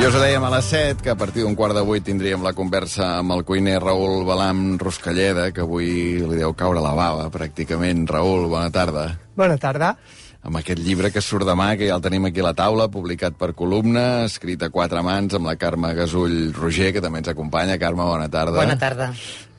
[0.00, 2.40] I us ho dèiem a les 7, que a partir d'un quart de vuit tindríem
[2.40, 5.90] la conversa amb el cuiner Raül Balam Ruscalleda, que avui
[6.24, 8.06] li deu caure la bava, pràcticament.
[8.08, 9.10] Raül, bona tarda.
[9.36, 9.92] Bona tarda.
[10.40, 13.36] Amb aquest llibre que surt demà, que ja el tenim aquí a la taula, publicat
[13.36, 17.76] per columna, escrit a quatre mans, amb la Carme Gasull Roger, que també ens acompanya.
[17.80, 18.56] Carme, bona tarda.
[18.56, 19.10] Bona tarda.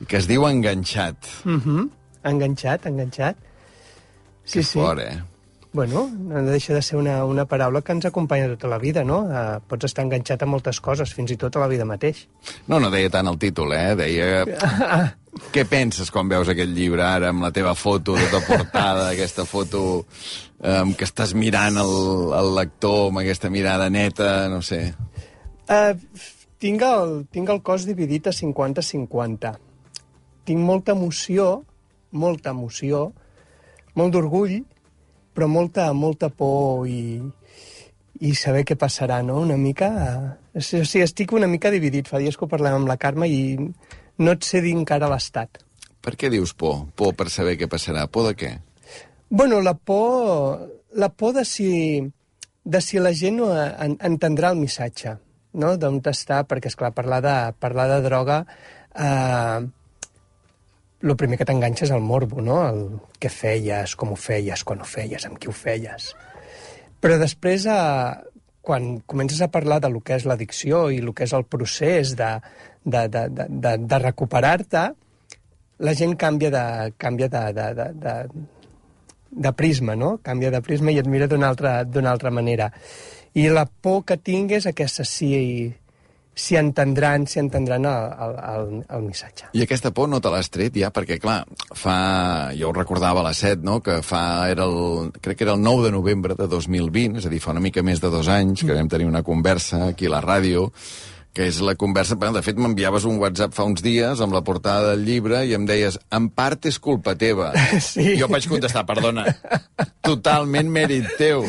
[0.08, 1.30] Que es diu Enganxat.
[1.46, 1.88] Uh -huh.
[2.24, 3.36] Enganxat, enganxat.
[4.44, 4.78] Sí, que sí.
[4.78, 5.22] fort, eh?
[5.72, 9.22] Bueno, no deixa de ser una, una paraula que ens acompanya tota la vida, no?
[9.24, 12.26] Uh, pots estar enganxat a moltes coses, fins i tot a la vida mateix.
[12.66, 13.94] No, no deia tant el títol, eh?
[13.96, 14.44] Deia...
[15.32, 19.82] Què penses quan veus aquest llibre ara amb la teva foto tota portada, aquesta foto
[20.02, 21.94] um, que estàs mirant el,
[22.36, 24.82] el lector amb aquesta mirada neta, no sé...
[25.72, 25.96] Uh,
[26.60, 29.54] tinc, el, tinc el cos dividit a 50-50.
[30.44, 31.62] Tinc molta emoció,
[32.12, 33.06] molta emoció,
[33.96, 34.58] molt d'orgull,
[35.32, 37.22] però molta, molta por i,
[38.20, 39.88] i saber què passarà, no?, una mica...
[40.52, 42.12] O sigui, estic una mica dividit.
[42.12, 43.56] Fa dies que ho parlem amb la Carme i
[44.22, 45.60] no et sé dir encara l'estat.
[46.02, 46.86] Per què dius por?
[46.98, 48.06] Por per saber què passarà.
[48.10, 48.52] Por de què?
[49.30, 51.68] Bueno, la por, la por de si,
[52.64, 55.14] de si la gent no en, entendrà el missatge,
[55.54, 55.76] no?
[55.76, 58.42] d'on està, perquè, és clar parlar de, parlar de droga...
[58.92, 59.70] Eh,
[61.02, 62.60] el primer que t'enganxa és el morbo, no?
[62.62, 62.82] El
[63.18, 66.12] què feies, com ho feies, quan ho feies, amb qui ho feies.
[67.02, 68.31] Però després, eh,
[68.62, 72.14] quan comences a parlar de lo que és l'addicció i el que és el procés
[72.16, 72.32] de,
[72.84, 74.84] de, de, de, de, de recuperar-te,
[75.82, 76.64] la gent canvia de,
[76.96, 78.14] canvia de, de, de, de,
[79.32, 80.14] de prisma, no?
[80.22, 82.70] Canvia de prisma i et mira d'una altra, altra manera.
[83.34, 85.32] I la por que tinc és aquesta, si,
[86.34, 89.50] si entendran, si entendran el, el, el, el missatge.
[89.52, 90.92] I aquesta por no te l'has tret ja?
[90.94, 91.42] Perquè, clar,
[91.76, 91.96] fa...
[92.56, 94.48] Jo ho recordava a les 7, no?, que fa...
[94.52, 97.52] Era el, crec que era el 9 de novembre de 2020, és a dir, fa
[97.52, 100.70] una mica més de dos anys, que vam tenir una conversa aquí a la ràdio,
[101.32, 102.16] que és la conversa...
[102.16, 105.68] De fet, m'enviaves un WhatsApp fa uns dies amb la portada del llibre i em
[105.68, 107.52] deies, en part és culpa teva.
[107.92, 108.14] Sí.
[108.16, 109.24] Jo vaig contestar, perdona,
[110.04, 111.44] totalment mèrit teu.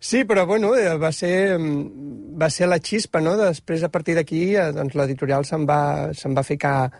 [0.00, 3.36] Sí, però bueno, eh, va ser, mm, va ser la xispa, no?
[3.36, 6.90] Després, a partir d'aquí, eh, doncs, l'editorial se'n va, se'n va ficar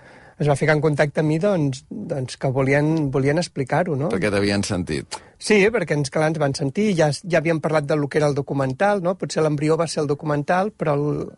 [0.41, 4.09] es va ficar en contacte amb mi doncs, doncs que volien, volien explicar-ho, no?
[4.09, 5.19] Perquè t'havien sentit.
[5.37, 8.37] Sí, perquè ens, clar, ens van sentir, ja, ja havíem parlat del que era el
[8.39, 9.17] documental, no?
[9.21, 11.29] Potser l'embrió va ser el documental, però el,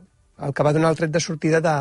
[0.47, 1.75] el que va donar el tret de sortida de,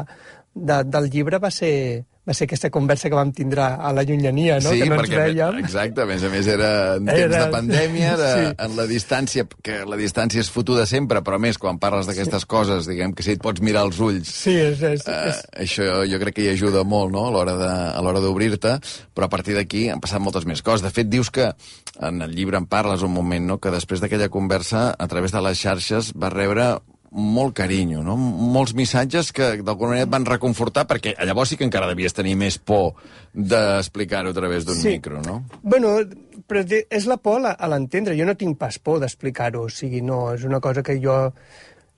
[0.53, 4.59] de, del llibre va ser, va ser aquesta conversa que vam tindre a la llunyania,
[4.61, 4.69] no?
[4.69, 5.57] Sí, que no perquè, ens veiem.
[5.63, 8.55] exacte, a més a més era en temps Era- de pandèmia, de, Sí.
[8.65, 12.41] en la distància, que la distància és fotuda sempre, però a més, quan parles d'aquestes
[12.43, 12.47] sí.
[12.47, 16.05] coses, diguem que si et pots mirar els ulls, Sí, és, és, Uh, és, això
[16.07, 17.25] jo crec que hi ajuda molt no?
[17.27, 18.77] a l'hora de- a l'hora d'obrir-te,
[19.15, 20.83] però a partir d'aquí han passat moltes més coses.
[20.83, 21.51] De fet, dius que
[21.99, 23.57] en el llibre en parles un moment, no?
[23.59, 26.77] que després d'aquella conversa, a través de les xarxes, va rebre
[27.11, 28.15] molt carinyo, no?
[28.15, 32.37] molts missatges que d'alguna manera et van reconfortar, perquè llavors sí que encara devies tenir
[32.39, 32.93] més por
[33.33, 34.95] d'explicar-ho a través d'un Sí.
[34.95, 35.43] micro, no?
[35.61, 35.97] Bueno,
[36.47, 38.15] però és la por a l'entendre.
[38.17, 39.65] Jo no tinc pas por d'explicar-ho.
[39.67, 41.33] O sigui, no, és una cosa que jo...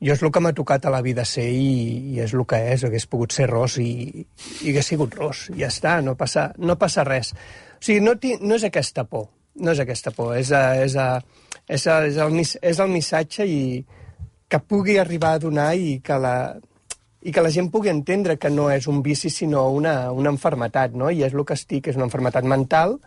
[0.04, 2.58] Jo és el que m'ha tocat a la vida ser i, i és el que
[2.74, 2.82] és.
[2.84, 4.26] Hagués pogut ser ros i,
[4.66, 5.46] i hagués sigut ros.
[5.56, 7.32] Ja està, no passa, no passa res.
[7.32, 9.30] O sigui, no, ti, no és aquesta por.
[9.56, 10.36] No és aquesta por.
[10.36, 11.22] És, a, és, a,
[11.70, 13.86] és, a, és, el, és el missatge i
[14.54, 16.54] que pugui arribar a donar i que la,
[17.26, 20.94] i que la gent pugui entendre que no és un vici sinó una, una enfermetat,
[20.94, 21.10] no?
[21.10, 23.00] I és el que estic, és una enfermetat mental.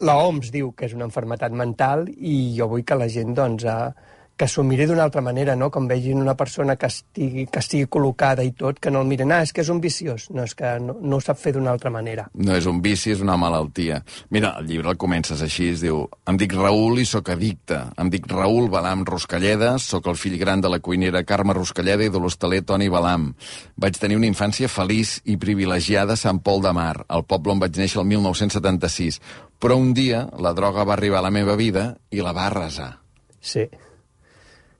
[0.00, 3.66] La OMS diu que és una enfermetat mental i jo vull que la gent, doncs,
[3.68, 5.68] eh, que s'ho miri d'una altra manera, no?
[5.70, 9.30] Com vegin una persona que estigui, que estigui col·locada i tot, que no el miren,
[9.30, 10.24] ah, és que és un viciós.
[10.34, 12.24] No, és que no, no ho sap fer d'una altra manera.
[12.34, 14.00] No és un vici, és una malaltia.
[14.34, 17.78] Mira, el llibre el comences així, es diu Em dic Raül i sóc addicte.
[18.02, 22.10] Em dic Raül Balam Ruscalleda, sóc el fill gran de la cuinera Carme Ruscalleda i
[22.10, 23.30] de l'hostaler Toni Balam.
[23.78, 27.62] Vaig tenir una infància feliç i privilegiada a Sant Pol de Mar, al poble on
[27.62, 29.22] vaig néixer el 1976.
[29.62, 32.96] Però un dia la droga va arribar a la meva vida i la va arrasar.
[33.38, 33.68] Sí.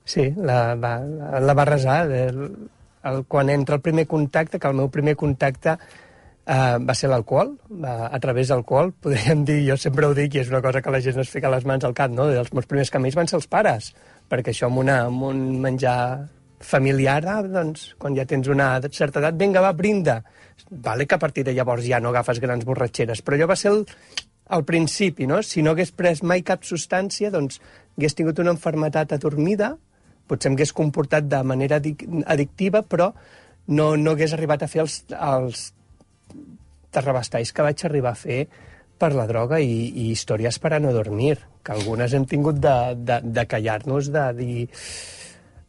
[0.05, 2.05] Sí, la va, la, va resar.
[2.11, 2.41] El,
[3.03, 7.55] el, quan entra el primer contacte, que el meu primer contacte eh, va ser l'alcohol,
[7.87, 11.01] a través d'alcohol, podríem dir, jo sempre ho dic, i és una cosa que la
[11.03, 12.29] gent es fica les mans al cap, no?
[12.29, 13.93] Els meus primers camins van ser els pares,
[14.29, 15.97] perquè això amb, una, amb un menjar
[16.63, 20.21] familiar, ah, doncs, quan ja tens una certa edat, vinga, va, brinda.
[20.69, 23.73] Vale que a partir de llavors ja no agafes grans borratxeres, però allò va ser
[23.73, 23.83] el,
[24.55, 25.41] al principi, no?
[25.43, 27.59] Si no hagués pres mai cap substància, doncs
[27.97, 29.73] hagués tingut una enfermetat adormida,
[30.27, 33.11] potser em hagués comportat de manera addic- addictiva, però
[33.67, 35.71] no, no hagués arribat a fer els, els
[36.93, 38.43] terrabastalls que vaig arribar a fer
[38.99, 42.75] per la droga i, i històries per a no dormir, que algunes hem tingut de,
[42.95, 44.69] de, de callar-nos, de dir...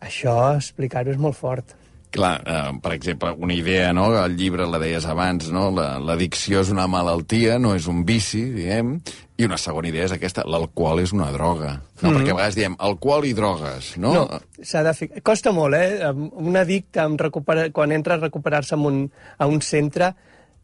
[0.04, 1.70] Això, explicar-ho és molt fort.
[2.14, 4.06] Clar, eh, per exemple, una idea, no?
[4.22, 5.64] El llibre la deies abans, no?
[5.74, 8.92] L'addicció és una malaltia, no és un vici, diguem,
[9.34, 11.72] i una segona idea és aquesta, l'alcohol és una droga.
[11.74, 12.18] No, mm -hmm.
[12.20, 14.14] perquè a vegades diem alcohol i drogues, no?
[14.14, 15.22] No, s'ha de ficar...
[15.22, 16.12] Costa molt, eh?
[16.14, 17.70] Un addicte, amb recupera...
[17.72, 20.14] quan entra a recuperar-se un, a un centre,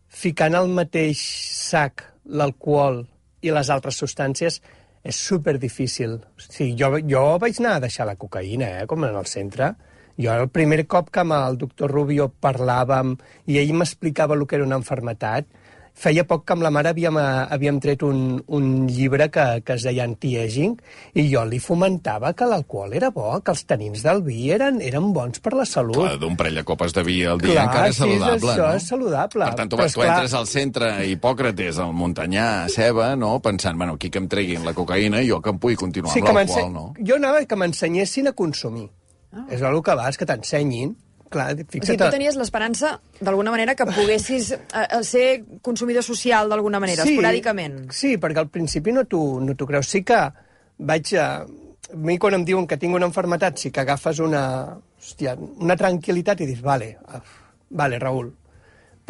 [0.07, 3.07] ficant al mateix sac l'alcohol
[3.41, 4.63] i les altres substàncies,
[5.03, 6.13] és super difícil.
[6.15, 9.75] O sigui, jo, jo vaig anar a deixar la cocaïna, eh, com en el centre.
[10.21, 13.17] Jo el primer cop que amb el doctor Rubio parlàvem
[13.49, 15.49] i ell m'explicava el que era una enfermetat,
[16.01, 18.21] feia poc que amb la mare havíem, eh, havíem tret un,
[18.57, 20.77] un llibre que, que es deia Anti-Aging
[21.21, 25.11] i jo li fomentava que l'alcohol era bo, que els tanins del vi eren, eren
[25.17, 26.01] bons per la salut.
[26.01, 28.69] Clar, d'un parell de copes de vi al dia Clar, encara és sí, saludable, això
[28.69, 28.71] no?
[28.77, 29.51] és saludable.
[29.51, 33.35] Per tant, tu, Però, tu esclar, entres al centre Hipòcrates, al Montanyà, a Ceba, no?
[33.45, 36.41] pensant, bueno, aquí que em treguin la cocaïna jo que em pugui continuar sí, amb
[36.41, 36.87] l'alcohol, no?
[37.01, 38.89] Jo anava que m'ensenyessin a consumir.
[39.33, 39.47] Ah.
[39.53, 40.97] És el que vas, que t'ensenyin.
[41.31, 42.01] Clar, O sigui, fixa't...
[42.01, 45.27] tu tenies l'esperança, d'alguna manera, que poguessis eh, eh, ser
[45.63, 47.85] consumidor social d'alguna manera, esporàdicament.
[47.95, 49.91] Sí, perquè al principi no t'ho no creus.
[49.95, 50.25] Sí que
[50.79, 51.31] vaig a...
[51.91, 54.43] A mi quan em diuen que tinc una enfermetat, sí que agafes una,
[55.01, 56.93] hòstia, una tranquil·litat i dius, vale,
[57.75, 58.29] vale, Raül.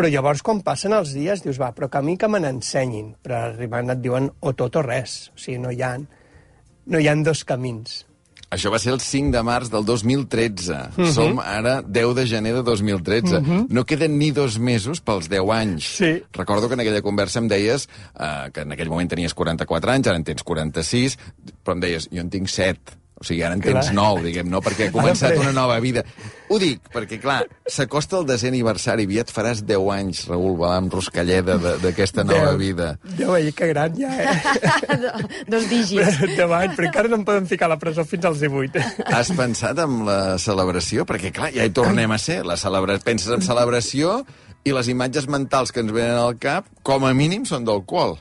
[0.00, 3.10] Però llavors, quan passen els dies, dius, va, però que a mi que me n'ensenyin.
[3.20, 5.26] Però arribant et diuen o tot o res.
[5.34, 8.06] O sigui, no hi ha, no hi ha dos camins.
[8.50, 10.78] Això va ser el 5 de març del 2013.
[11.14, 13.42] Som ara 10 de gener de 2013.
[13.70, 15.90] No queden ni dos mesos pels 10 anys.
[16.00, 16.12] Sí.
[16.34, 17.86] Recordo que en aquella conversa em deies
[18.18, 21.18] eh, que en aquell moment tenies 44 anys, ara en tens 46,
[21.62, 22.99] però em deies, jo en tinc 7.
[23.20, 23.94] O sigui, ara en tens Clar.
[23.98, 24.62] 9, diguem, no?
[24.64, 26.00] Perquè ha començat una nova vida.
[26.48, 31.58] Ho dic perquè, clar, s'acosta el desè aniversari, aviat faràs 10 anys, Raül Balam Ruscalleda,
[31.60, 32.94] de- d'aquesta nova vida.
[33.18, 35.04] Déu, ell, que gran ja, eh?
[35.52, 36.16] Dos dígits.
[36.38, 38.80] Deu anys, però encara no em poden ficar a la presó fins als 18.
[39.12, 41.04] Has pensat en la celebració?
[41.04, 42.40] Perquè, clar, ja hi tornem a ser.
[42.48, 42.96] La celebra...
[43.04, 44.22] Penses en celebració
[44.64, 48.16] i les imatges mentals que ens venen al cap, com a mínim, són d'alcohol.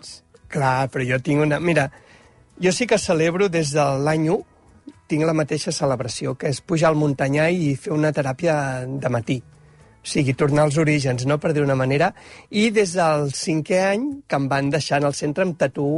[0.52, 1.64] Clar, però jo tinc una...
[1.64, 1.88] Mira,
[2.60, 4.40] jo sí que celebro des de l'any 1,
[5.10, 9.40] tinc la mateixa celebració, que és pujar al muntanyà i fer una teràpia de matí.
[10.00, 12.14] O sigui, tornar als orígens, no?, per dir una manera.
[12.50, 15.90] I des del cinquè any, que em van deixar en el centre amb tatu,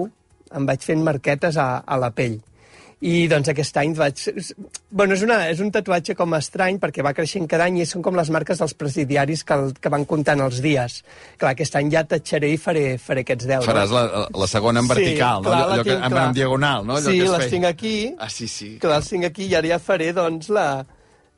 [0.51, 2.39] em vaig fent marquetes a, a la pell.
[3.01, 4.19] I doncs aquest any vaig...
[4.93, 8.03] Bueno, és, una, és un tatuatge com estrany perquè va creixent cada any i són
[8.05, 10.99] com les marques dels presidiaris que, el, que van comptant els dies.
[11.41, 13.65] Clar, aquest any ja tatxaré i faré, faré aquests 10.
[13.65, 15.65] Faràs la, la segona en Sí, vertical, clar, no?
[15.65, 16.27] la Allò que, tinc, en, clar.
[16.29, 16.99] en diagonal, no?
[16.99, 17.53] Allò Sí, que es les feia.
[17.55, 17.95] tinc aquí.
[18.19, 18.69] Ah, sí, sí.
[18.85, 20.67] Clar, els tinc aquí i ara ja faré, doncs, la...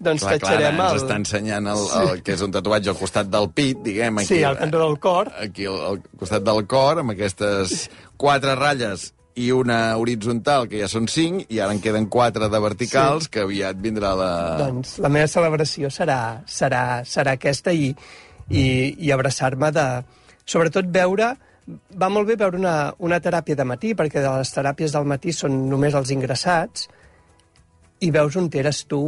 [0.04, 1.00] Doncs Clar, clar, ens el...
[1.00, 4.18] està ensenyant el, el, que és un tatuatge al costat del pit, diguem.
[4.20, 5.30] Aquí, Sí, al cantó del cor.
[5.40, 7.86] Aquí al, al costat del cor, amb aquestes
[8.20, 12.60] quatre ratlles i una horitzontal, que ja són cinc, i ara en queden quatre de
[12.62, 13.34] verticals, sí.
[13.34, 14.34] que aviat vindrà la...
[14.62, 17.90] Doncs la meva celebració serà, serà, serà aquesta i,
[18.50, 18.66] i,
[18.98, 19.88] i abraçar-me de...
[20.46, 21.34] Sobretot veure...
[21.96, 25.32] Va molt bé veure una, una teràpia de matí, perquè de les teràpies del matí
[25.32, 26.90] són només els ingressats,
[28.04, 29.00] i veus on eres tu.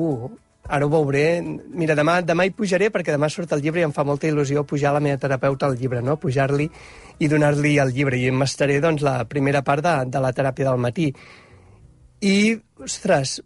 [0.67, 1.41] Ara ho veuré.
[1.43, 4.65] Mira, demà, demà hi pujaré perquè demà surt el llibre i em fa molta il·lusió
[4.65, 6.17] pujar la meva terapeuta al llibre, no?
[6.17, 6.69] Pujar-li
[7.19, 8.17] i donar-li el llibre.
[8.17, 11.11] I m'estaré, doncs, la primera part de, de la teràpia del matí.
[12.25, 12.37] I,
[12.81, 13.37] ostres,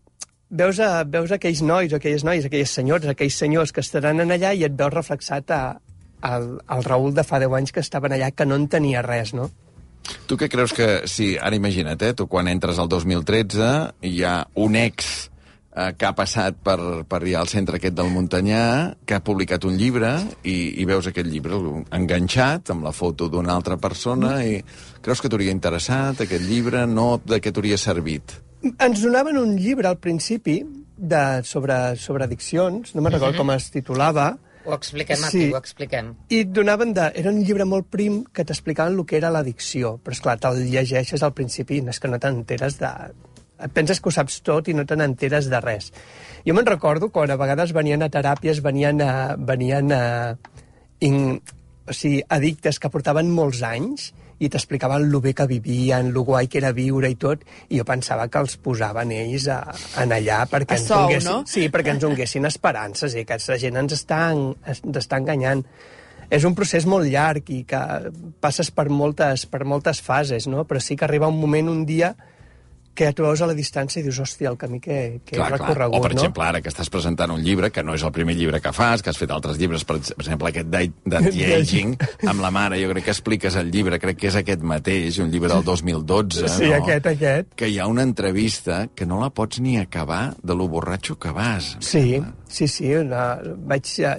[0.50, 4.54] veus, a, veus aquells nois, aquelles noies, aquelles senyors, aquells senyors que estaran en allà
[4.56, 5.64] i et veus reflexat a,
[6.22, 9.34] al, al Raül de fa 10 anys que estaven allà, que no en tenia res,
[9.36, 9.50] no?
[10.30, 10.88] Tu què creus que...
[11.10, 12.14] Sí, ara imagina't, eh?
[12.18, 13.70] Tu quan entres al 2013
[14.08, 15.29] hi ha un ex
[15.80, 16.76] eh, que ha passat per,
[17.08, 18.64] per allà al centre aquest del Montanyà,
[19.08, 20.12] que ha publicat un llibre
[20.44, 21.56] i, i veus aquest llibre
[21.96, 24.60] enganxat amb la foto d'una altra persona i
[25.02, 26.84] creus que t'hauria interessat aquest llibre?
[26.90, 28.36] No de què t'hauria servit?
[28.76, 30.60] Ens donaven un llibre al principi
[31.00, 34.34] de, sobre, sobre addiccions, no me'n recordo com es titulava,
[34.68, 35.24] Ho expliquem Sí.
[35.26, 36.10] aquí, ho expliquem.
[36.30, 37.06] i et donaven de...
[37.16, 41.24] Era un llibre molt prim que t'explicaven el que era l'addicció, però esclar, te'l llegeixes
[41.24, 42.92] al principi i no és que no t'enteres de...
[43.60, 45.92] Et penses que ho saps tot i no te n'enteres de res.
[46.48, 49.36] Jo me'n recordo quan a vegades venien a teràpies, venien a...
[49.38, 50.04] Venien a
[51.02, 51.40] in,
[51.90, 56.48] o sigui, addictes que portaven molts anys i t'explicaven lo bé que vivien, lo guai
[56.48, 59.58] que era viure i tot, i jo pensava que els posaven ells a,
[60.00, 61.42] en allà perquè A ens sou, donguessin, no?
[61.48, 65.64] sí, perquè ens donguessin esperances i que aquesta gent ens està, en- ens està enganyant.
[66.32, 67.82] És un procés molt llarg i que
[68.40, 70.64] passes per moltes, per moltes fases, no?
[70.70, 72.14] però sí que arriba un moment, un dia,
[73.00, 75.56] que tu veus a la distància i dius, hòstia, el camí que, que Clar, he
[75.56, 75.60] clar.
[75.62, 76.18] recorregut, O, per no?
[76.20, 79.02] exemple, ara que estàs presentant un llibre, que no és el primer llibre que fas,
[79.02, 81.96] que has fet altres llibres, per, ex- per exemple, aquest d'A- d'Anti-Aging,
[82.34, 85.32] amb la mare, jo crec que expliques el llibre, crec que és aquest mateix, un
[85.32, 86.76] llibre del 2012, Sí, no?
[86.82, 87.56] aquest, aquest.
[87.56, 91.32] Que hi ha una entrevista que no la pots ni acabar de lo borratxo que
[91.32, 91.78] vas.
[91.80, 92.92] Sí, sí, sí.
[93.00, 93.38] Una,
[93.70, 94.18] vaig, eh,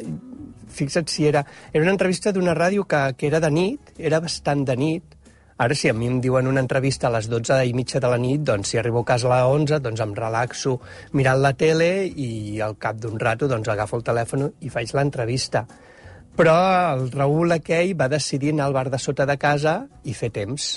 [0.70, 1.44] fixa't si era...
[1.72, 5.09] Era una entrevista d'una ràdio que, que era de nit, era bastant de nit.
[5.60, 8.16] Ara, si a mi em diuen una entrevista a les 12 i mitja de la
[8.16, 10.78] nit, doncs si arribo a casa a les 11, doncs em relaxo
[11.12, 12.30] mirant la tele i
[12.64, 15.66] al cap d'un rato doncs agafo el telèfon i faig l'entrevista.
[16.38, 16.54] Però
[16.94, 20.70] el Raül aquell va decidir anar al bar de sota de casa i fer temps.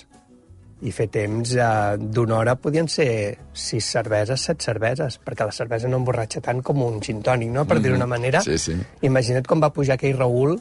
[0.84, 1.70] I fer temps eh,
[2.04, 3.08] d'una hora podien ser
[3.56, 7.64] sis cerveses, set cerveses, perquè la cervesa no emborratxa tant com un gin tònic, no?
[7.64, 8.44] per dir-ho d'una manera.
[8.44, 8.76] Sí, sí.
[9.08, 10.58] Imagina't com va pujar aquell Raül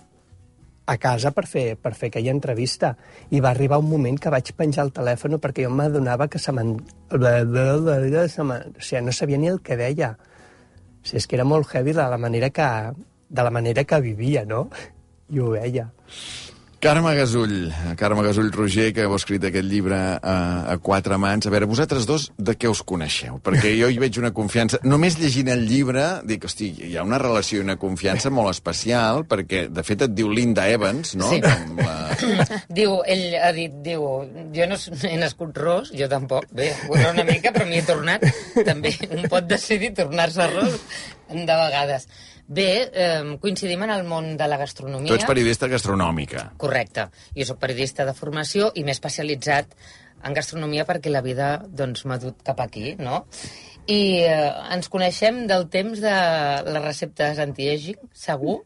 [0.92, 2.92] a casa per fer, per fer aquella entrevista.
[3.30, 6.54] I va arribar un moment que vaig penjar el telèfon perquè jo m'adonava que se
[6.54, 6.76] me'n...
[8.76, 10.14] O sigui, no sabia ni el que deia.
[10.16, 12.68] O sigui, és que era molt heavy de la manera que,
[13.28, 14.66] de la manera que vivia, no?
[15.32, 15.88] I ho veia.
[16.82, 20.32] Carme Gasull, Carme Gasull Roger, que heu escrit aquest llibre a,
[20.66, 21.46] a quatre mans.
[21.46, 23.36] A veure, vosaltres dos, de què us coneixeu?
[23.38, 24.80] Perquè jo hi veig una confiança...
[24.82, 29.22] Només llegint el llibre, dic, hosti, hi ha una relació i una confiança molt especial,
[29.30, 31.30] perquè, de fet, et diu Linda Evans, no?
[31.30, 31.38] Sí.
[31.46, 31.94] Com la...
[32.80, 34.02] Diu, ell ha dit, diu,
[34.50, 38.26] jo no he nascut ros, jo tampoc, bé, bueno, una mica, però m'hi he tornat,
[38.66, 40.82] també, un pot decidir tornar-se ros
[41.30, 42.10] de vegades.
[42.52, 45.08] Bé, eh, coincidim en el món de la gastronomia.
[45.08, 46.50] Tu ets periodista gastronòmica.
[46.60, 47.06] Correcte.
[47.36, 49.72] Jo sóc periodista de formació i m'he especialitzat
[50.22, 53.24] en gastronomia perquè la vida doncs, m'ha dut cap aquí, no?
[53.88, 56.16] I eh, ens coneixem del temps de
[56.68, 58.60] les receptes anti-aging, segur.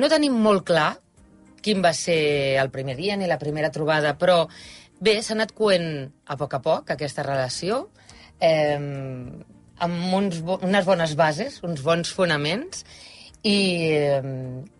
[0.00, 0.94] No tenim molt clar
[1.64, 4.46] quin va ser el primer dia ni la primera trobada, però
[5.00, 7.90] bé, s'ha anat coent a poc a poc aquesta relació,
[8.40, 8.80] eh,
[9.78, 12.84] amb uns, bo- unes bones bases, uns bons fonaments,
[13.44, 13.56] i,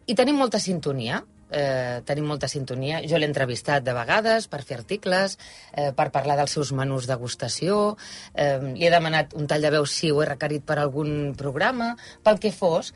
[0.06, 1.22] i tenim molta sintonia.
[1.54, 2.98] Eh, tenim molta sintonia.
[3.06, 5.36] Jo l'he entrevistat de vegades per fer articles,
[5.76, 7.96] eh, per parlar dels seus menús degustació,
[8.34, 11.92] eh, li he demanat un tall de veu si ho he requerit per algun programa,
[12.24, 12.90] pel que fos.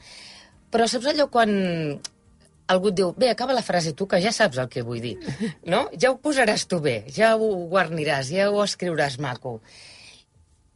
[0.72, 1.52] Però saps allò quan
[2.68, 5.14] algú et diu, bé, acaba la frase tu, que ja saps el que vull dir,
[5.72, 5.86] no?
[6.00, 9.60] Ja ho posaràs tu bé, ja ho guarniràs, ja ho escriuràs maco.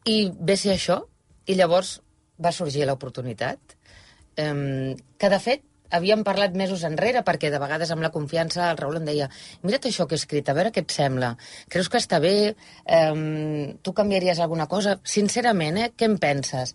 [0.07, 1.03] I ve ser això,
[1.47, 1.99] i llavors
[2.43, 3.77] va sorgir l'oportunitat,
[4.41, 8.79] um, que de fet havíem parlat mesos enrere, perquè de vegades amb la confiança el
[8.81, 9.29] Raül em deia
[9.63, 11.35] mira't això que he escrit, a veure què et sembla.
[11.73, 12.55] Creus que està bé?
[12.87, 14.97] Um, tu canviaries alguna cosa?
[15.05, 15.91] Sincerament, eh?
[15.93, 16.73] Què en penses?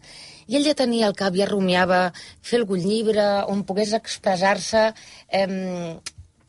[0.48, 2.12] I ell ja tenia el cap, ja rumiava
[2.46, 4.86] fer algun llibre on pogués expressar-se
[5.42, 5.98] um,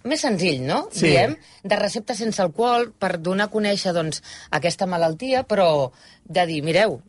[0.08, 0.84] més senzill, no?
[0.92, 1.08] Sí.
[1.08, 1.34] Diem,
[1.64, 4.22] de recepta sense alcohol per donar a conèixer doncs,
[4.54, 5.88] aquesta malaltia, però
[6.28, 7.00] de dir, mireu,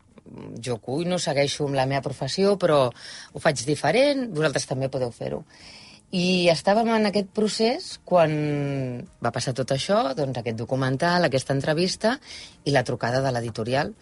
[0.64, 5.44] jo cuino, segueixo amb la meva professió, però ho faig diferent, vosaltres també podeu fer-ho.
[6.10, 8.32] I estàvem en aquest procés quan
[9.22, 12.16] va passar tot això, doncs aquest documental, aquesta entrevista
[12.66, 13.94] i la trucada de l'editorial.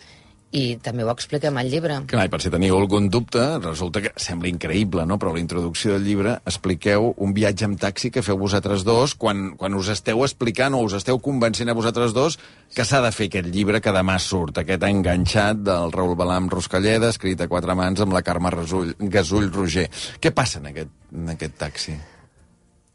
[0.48, 1.98] I també ho expliquem al llibre.
[2.08, 5.18] Clar, i per si teniu algun dubte, resulta que sembla increïble, no?
[5.20, 9.12] Però a la introducció del llibre expliqueu un viatge amb taxi que feu vosaltres dos
[9.20, 12.38] quan, quan us esteu explicant o us esteu convencent a vosaltres dos
[12.74, 17.12] que s'ha de fer aquest llibre que demà surt, aquest enganxat del Raül Balam Ruscalleda,
[17.12, 19.90] escrit a quatre mans amb la Carme Rasull, Gasull Roger.
[20.16, 21.98] Què passa en aquest, en aquest taxi?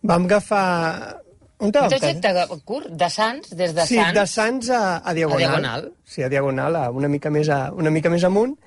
[0.02, 1.23] Vam agafar...
[1.64, 2.32] Un Un trajecte
[2.68, 4.14] curt, de Sants, des de sí, Sants...
[4.18, 5.40] de Sants a, a Diagonal.
[5.40, 5.92] A Diagonal.
[6.04, 8.58] Sí, a Diagonal, a una, mica més a, una mica més amunt.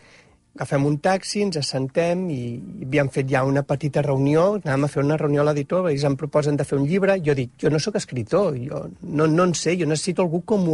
[0.57, 2.41] Agafem un taxi, ens assentem i
[2.87, 6.17] havíem fet ja una petita reunió, anàvem a fer una reunió a l'editor, ells em
[6.17, 9.53] proposen de fer un llibre, jo dic, jo no sóc escriptor, jo no, no en
[9.53, 10.65] sé, jo necessito algú com,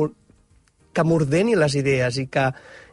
[0.95, 2.47] que m'ordeni les idees i que,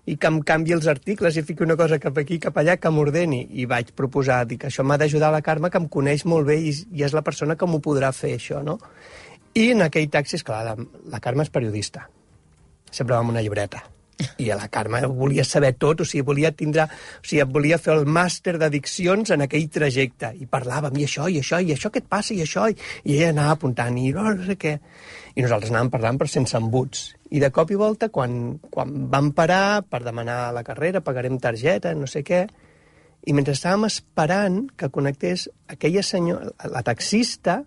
[0.10, 2.90] i que em canvi els articles i fiqui una cosa cap aquí, cap allà, que
[2.94, 3.44] m'ordeni.
[3.62, 6.74] I vaig proposar, dic, això m'ha d'ajudar la Carme, que em coneix molt bé i,
[6.98, 8.80] i és la persona que m'ho podrà fer, això, no?
[9.54, 10.76] I en aquell taxi, esclar, la,
[11.14, 12.08] la Carme és periodista.
[12.90, 13.84] Sempre va amb una llibreta.
[14.42, 16.88] I a la Carme volia saber tot, o sigui, volia tindre,
[17.22, 20.34] o sigui, volia fer el màster d'addiccions en aquell trajecte.
[20.42, 22.76] I parlàvem, i això, i això, i això què et passa, i això, i,
[23.06, 24.76] i ella anava apuntant, i no, no sé què.
[25.38, 27.12] I nosaltres anàvem parlant, però sense embuts.
[27.30, 31.94] I de cop i volta, quan, quan vam parar per demanar la carrera, pagarem targeta,
[31.94, 32.48] no sé què,
[33.28, 37.60] i mentre estàvem esperant que connectés aquella senyora, la taxista,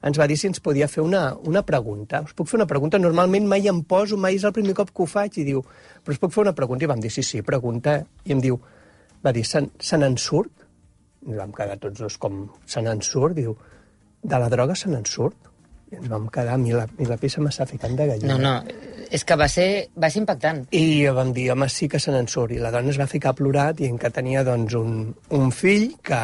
[0.00, 2.22] ens va dir si ens podia fer una, una pregunta.
[2.24, 3.00] Us puc fer una pregunta?
[3.02, 5.60] Normalment mai em poso, mai és el primer cop que ho faig, i diu,
[6.04, 6.86] però us puc fer una pregunta?
[6.86, 7.98] I vam dir, sí, sí, pregunta.
[8.24, 8.56] I em diu,
[9.24, 10.64] va dir, se, se n'en surt?
[11.28, 13.36] I vam quedar tots dos com, se n'en surt?
[13.36, 13.58] Diu,
[14.22, 15.49] de la droga se n'en surt?
[15.90, 18.36] Ens vam quedar, a mi la, a mi la pissa m'està ficant de gallina.
[18.36, 20.62] No, no, És que va ser, va ser impactant.
[20.76, 22.54] I vam dir, home, sí que se n'en surt.
[22.54, 25.96] I la dona es va ficar a plorar dient que tenia doncs, un, un fill
[26.06, 26.22] que,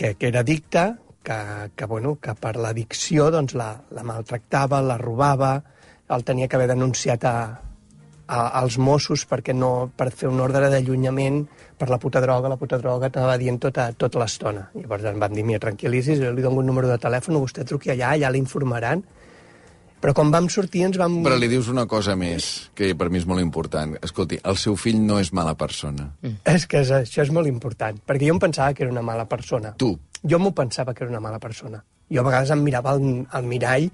[0.00, 0.86] que, que era addicte,
[1.22, 1.40] que,
[1.76, 5.58] que, bueno, que per l'addicció doncs, la, la maltractava, la robava,
[6.10, 7.36] el tenia que haver denunciat a,
[8.30, 11.42] als Mossos perquè no, per fer un ordre d'allunyament
[11.78, 14.68] per la puta droga, la puta droga t'anava dient tota, tota l'estona.
[14.76, 17.92] Llavors em van dir, mira, tranquil·licis, jo li dono un número de telèfon, vostè truqui
[17.94, 19.02] allà, allà l'informaran.
[20.00, 21.18] Però quan vam sortir ens vam...
[21.26, 23.98] Però li dius una cosa més, que per mi és molt important.
[24.00, 26.08] Escolti, el seu fill no és mala persona.
[26.24, 26.40] Mm.
[26.54, 29.26] És que és, això és molt important, perquè jo em pensava que era una mala
[29.28, 29.74] persona.
[29.80, 29.90] Tu.
[30.24, 31.82] Jo m'ho pensava que era una mala persona.
[32.10, 33.90] Jo a vegades em mirava al, al mirall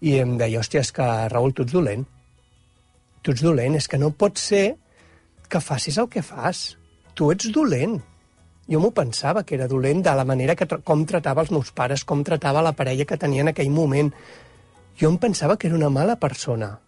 [0.00, 2.08] i em deia, hòstia, és que Raül, tu ets dolent.
[3.22, 4.76] Tu ets dolent, és que no pot ser
[5.50, 6.76] que facis el que fas.
[7.14, 7.98] Tu ets dolent.
[8.70, 12.04] Jo m'ho pensava que era dolent de la manera que com tratava els meus pares,
[12.04, 14.12] com tratava la parella que tenia en aquell moment
[15.00, 16.78] jo em pensava que era una mala persona.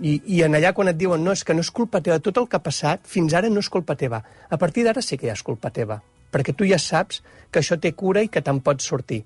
[0.00, 2.36] I, I en allà quan et diuen no, és que no és culpa teva, tot
[2.40, 4.20] el que ha passat fins ara no és culpa teva.
[4.50, 6.00] A partir d'ara sí que ja és culpa teva,
[6.34, 9.22] perquè tu ja saps que això té cura i que te'n pots sortir.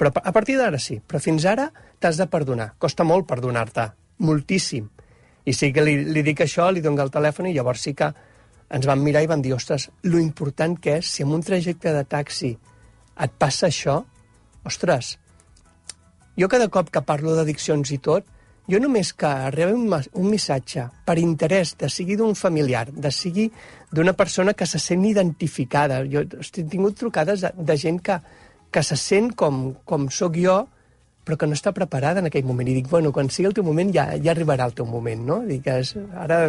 [0.00, 1.68] Però a partir d'ara sí, però fins ara
[2.00, 2.72] t'has de perdonar.
[2.82, 4.88] Costa molt perdonar-te, moltíssim.
[5.44, 8.12] I sí que li, li dic això, li dono el telèfon i llavors sí que
[8.72, 11.92] ens vam mirar i vam dir, ostres, lo important que és, si en un trajecte
[11.92, 12.52] de taxi
[13.20, 13.98] et passa això,
[14.64, 15.16] ostres,
[16.38, 18.24] jo cada cop que parlo d'addiccions i tot,
[18.70, 23.48] jo només que rebi un, un missatge per interès, de sigui d'un familiar, de sigui
[23.92, 26.00] d'una persona que se sent identificada.
[26.08, 28.20] Jo he tingut trucades de, de gent que,
[28.72, 30.62] que se sent com, com sóc jo,
[31.24, 32.68] però que no està preparada en aquell moment.
[32.68, 35.40] I dic, bueno, quan sigui el teu moment ja, ja arribarà el teu moment, no?
[35.46, 36.44] Dic, és, ara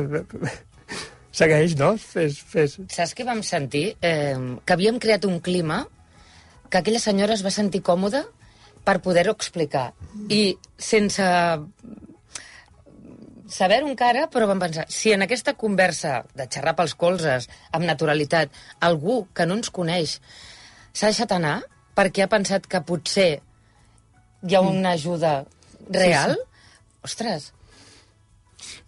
[1.39, 1.93] segueix, no?
[2.01, 2.77] Fes, fes.
[2.93, 3.85] Saps què vam sentir?
[4.01, 5.83] Eh, que havíem creat un clima
[6.69, 8.25] que aquella senyora es va sentir còmoda
[8.83, 9.91] per poder-ho explicar.
[10.33, 11.27] I sense
[13.53, 18.51] saber-ho encara, però vam pensar, si en aquesta conversa de xerrar pels colzes, amb naturalitat,
[18.81, 20.17] algú que no ens coneix
[20.93, 21.59] s'ha deixat anar
[21.97, 23.29] perquè ha pensat que potser
[24.43, 25.43] hi ha una ajuda
[25.89, 27.03] real, sí, sí.
[27.09, 27.51] ostres,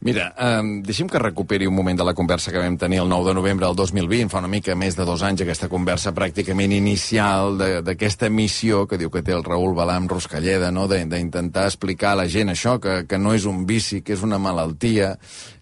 [0.06, 3.30] Mira, um, deixem que recuperi un moment de la conversa que vam tenir el 9
[3.30, 7.58] de novembre del 2020, fa una mica més de dos anys, aquesta conversa pràcticament inicial
[7.58, 10.86] d'aquesta missió que diu que té el Raül Balam Roscalleda, no?
[10.92, 14.38] d'intentar explicar a la gent això, que, que no és un vici, que és una
[14.38, 15.16] malaltia,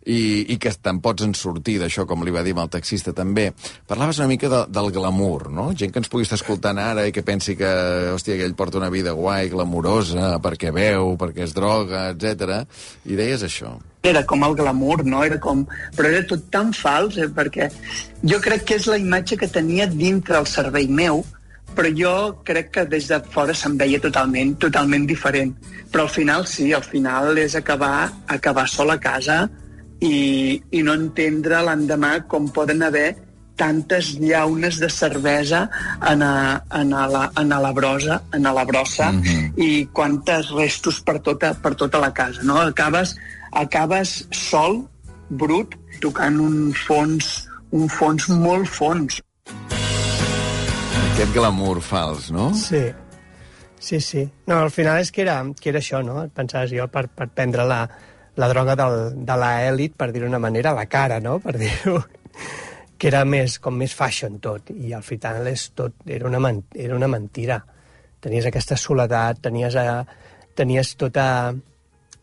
[0.05, 3.13] i, i que te'n pots en sortir d'això, com li va dir amb el taxista
[3.15, 3.49] també.
[3.87, 5.69] Parlaves una mica de, del glamour, no?
[5.77, 7.69] Gent que ens pugui estar escoltant ara i que pensi que,
[8.13, 12.63] hòstia, que ell porta una vida guai, glamurosa, perquè veu, perquè es droga, etc.
[13.07, 13.77] I deies això.
[14.03, 15.23] Era com el glamour, no?
[15.23, 15.63] Era com...
[15.95, 17.29] Però era tot tan fals, eh?
[17.31, 17.69] perquè
[18.27, 21.23] jo crec que és la imatge que tenia dintre el cervell meu,
[21.73, 22.13] però jo
[22.45, 25.55] crec que des de fora se'm veia totalment, totalment diferent.
[25.93, 29.45] Però al final sí, al final és acabar, acabar sol a casa
[30.01, 33.13] i, i no entendre l'endemà com poden haver
[33.55, 35.69] tantes llaunes de cervesa
[36.09, 39.53] en, a, en, a la, en a la brosa, en a la brossa mm -hmm.
[39.57, 42.41] i quantes restos per tota, per tota la casa.
[42.43, 42.57] No?
[42.57, 43.15] Acabes,
[43.51, 44.87] acabes sol,
[45.29, 49.21] brut, tocant un fons, un fons molt fons.
[51.13, 52.53] Aquest glamour fals, no?
[52.53, 52.91] Sí.
[53.79, 54.29] Sí, sí.
[54.47, 56.29] No, al final és que era, que era això, no?
[56.33, 57.89] Pensaves jo per, per prendre la,
[58.35, 61.37] la droga del, de l'elit, per dir-ho d'una manera, la cara, no?
[61.43, 61.99] Per dir-ho
[62.97, 66.95] que era més, com més fashion tot, i al final és tot, era una, era
[66.95, 67.59] una mentira.
[68.23, 70.01] Tenies aquesta soledat, tenies, a,
[70.55, 71.27] tenies tota...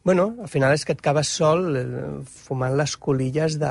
[0.02, 1.84] Bueno, al final és que et acabes sol eh,
[2.24, 3.70] fumant les colilles de,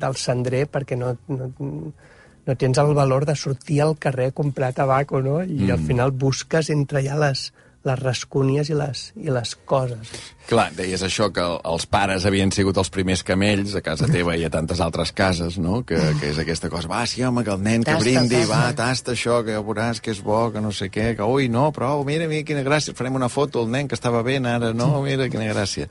[0.00, 4.72] del cendrer perquè no, no, no tens el valor de sortir al carrer a comprar
[4.72, 5.42] tabaco, no?
[5.44, 5.74] I mm.
[5.74, 7.50] al final busques entre ja les,
[7.86, 10.10] les rascúnies i les, i les coses.
[10.46, 14.44] Clar, deies això, que els pares havien sigut els primers camells a casa teva i
[14.46, 15.80] a tantes altres cases, no?
[15.86, 18.52] Que, que és aquesta cosa, va, sí, home, que el nen tasta, que brindi, tasta.
[18.52, 21.50] va, tasta això, que ja veuràs que és bo, que no sé què, que ui,
[21.52, 24.72] no, però mira, mira quina gràcia, farem una foto al nen que estava bé ara,
[24.74, 24.90] no?
[25.06, 25.90] Mira quina gràcia.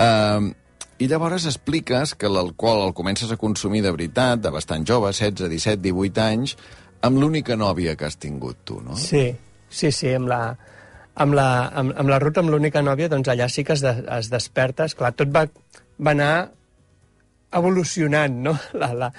[0.00, 0.52] Uh,
[1.00, 5.48] i llavors expliques que l'alcohol el comences a consumir de veritat, de bastant jove, 16,
[5.48, 6.56] 17, 18 anys,
[7.00, 8.96] amb l'única nòvia que has tingut tu, no?
[9.00, 9.30] Sí,
[9.68, 10.42] sí, sí, amb la,
[11.14, 13.94] amb la, amb, amb la ruta, amb l'única nòvia, doncs allà sí que es, de,
[14.18, 14.86] es desperta.
[14.90, 15.46] Esclar, tot va,
[15.98, 16.32] va anar
[17.52, 18.56] evolucionant, no?
[18.80, 19.12] La, la,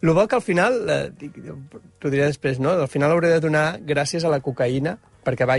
[0.00, 1.12] el bo que al final, eh,
[2.00, 2.70] t'ho diré després, no?
[2.72, 5.58] al final hauré de donar gràcies a la cocaïna, perquè va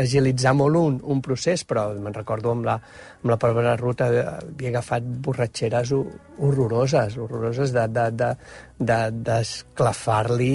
[0.00, 2.78] agilitzar molt un, un procés, però me'n recordo amb la,
[3.20, 8.30] amb la prova ruta eh, havia agafat borratxeres horroroses, horroroses de, de, de,
[8.80, 10.54] de, d'esclafar-li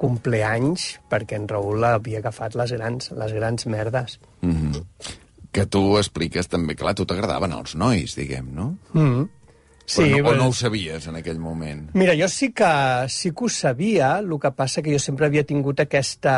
[0.00, 4.18] compleanys perquè en Raül havia agafat les grans, les grans merdes.
[4.42, 4.82] Mm -hmm.
[5.54, 8.76] que tu expliques també, clar, a tu t'agradaven els nois, diguem, no?
[8.92, 9.28] Mm.
[9.86, 10.42] Sí, Però no, o bueno.
[10.42, 11.90] no ho sabies en aquell moment?
[11.92, 15.44] Mira, jo sí que, sí que ho sabia, el que passa que jo sempre havia
[15.44, 16.34] tingut aquesta,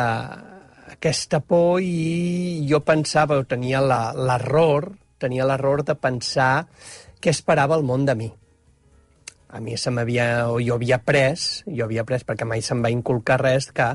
[0.91, 6.67] aquesta por i jo pensava, o tenia l'error, tenia l'error de pensar
[7.21, 8.29] què esperava el món de mi.
[9.49, 12.91] A mi se m'havia, o jo havia pres, jo havia pres perquè mai se'm va
[12.91, 13.93] inculcar res, que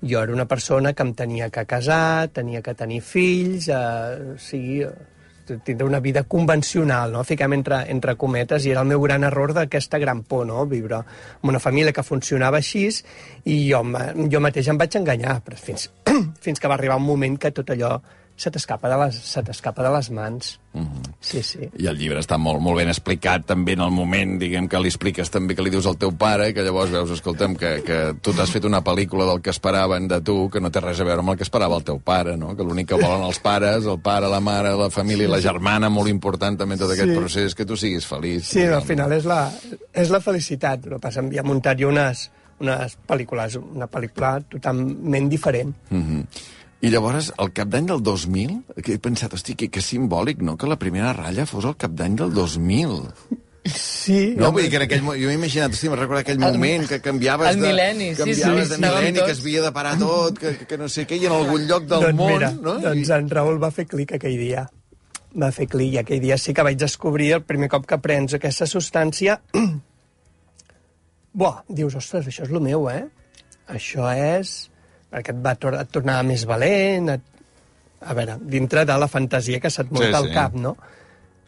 [0.00, 4.38] jo era una persona que em tenia que casar, tenia que tenir fills, eh, o
[4.40, 4.86] sigui,
[5.64, 7.22] tindre una vida convencional, no?
[7.24, 10.66] Fiquem entre, entre cometes, i era el meu gran error d'aquesta gran por, no?
[10.66, 11.02] Viure
[11.42, 12.88] en una família que funcionava així,
[13.44, 13.82] i jo,
[14.32, 15.90] jo mateix em vaig enganyar, però fins,
[16.44, 17.98] fins que va arribar un moment que tot allò
[18.36, 20.60] se t'escapa de, les, se t'escapa de les mans.
[20.74, 21.12] Mm -hmm.
[21.20, 21.58] Sí, sí.
[21.78, 24.88] I el llibre està molt, molt ben explicat també en el moment, diguem, que li
[24.88, 28.32] expliques també que li dius al teu pare, que llavors veus, escolta'm, que, que tu
[28.32, 31.20] t'has fet una pel·lícula del que esperaven de tu, que no té res a veure
[31.20, 32.54] amb el que esperava el teu pare, no?
[32.54, 36.08] Que l'únic que volen els pares, el pare, la mare, la família, la germana, molt
[36.08, 37.16] important també tot aquest Sí.
[37.16, 38.42] procés, que tu siguis feliç.
[38.44, 38.74] Sí, diguem.
[38.74, 39.50] al final és la,
[39.94, 40.84] és la felicitat.
[40.84, 45.74] El que passa, havia muntat jo unes, unes pel·lícules, una pel·lícula totalment diferent.
[45.90, 46.24] Mhm.
[46.84, 50.58] I llavors, el cap d'any del 2000, que he pensat, hosti, que, que simbòlic, no?,
[50.60, 52.98] que la primera ratlla fos el cap d'any del 2000.
[53.66, 56.38] Sí, No, vull dir que en aquell, mo- jo m'he imaginat, hosti, me'n recordo aquell
[56.38, 57.66] moment que canviaves el de...
[57.72, 60.68] mil·lenni, sí, canviaves sí, de estàvem mil·lenni, que es havia de parar tot, que, que,
[60.70, 62.76] que no sé què, i en algun lloc del doncs món, mira, no?
[62.84, 64.68] Doncs en Raül va fer clic aquell dia.
[65.36, 68.36] Va fer clic i aquell dia sí que vaig descobrir el primer cop que prens
[68.38, 69.40] aquesta substància...
[71.36, 73.02] Buah, dius, ostres, això és el meu, eh?
[73.74, 74.54] Això és...
[75.22, 77.32] et va tor et tornar més valent, et...
[78.06, 80.34] a veure, dintre de la fantasia que se't munta Sí, al sí.
[80.34, 80.76] cap, no?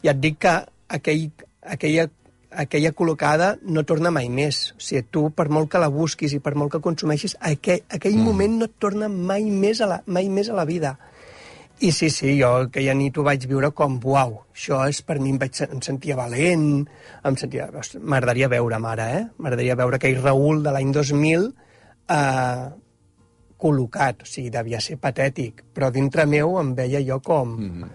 [0.02, 0.54] I et dic que
[0.96, 1.28] aquell,
[1.62, 2.06] aquella,
[2.50, 4.72] aquella col·locada no torna mai més.
[4.76, 8.16] O sigui, tu, per molt que la busquis i per molt que consumeixis, aquell, aquell
[8.16, 8.24] mm.
[8.24, 10.96] moment no et torna mai més, a la, mai més a la vida.
[11.78, 15.30] I sí, sí, jo aquella nit ho vaig viure com, uau, això és per mi,
[15.30, 16.88] em, vaig, em sentia valent,
[17.28, 17.68] em sentia...
[18.00, 19.24] M'agradaria veure, mare, eh?
[19.38, 21.46] M'agradaria veure aquell Raül de l'any 2000
[22.08, 22.66] eh,
[23.58, 27.56] col·locat, o sigui, devia ser patètic, però dintre meu em veia jo com...
[27.58, 27.88] Mm.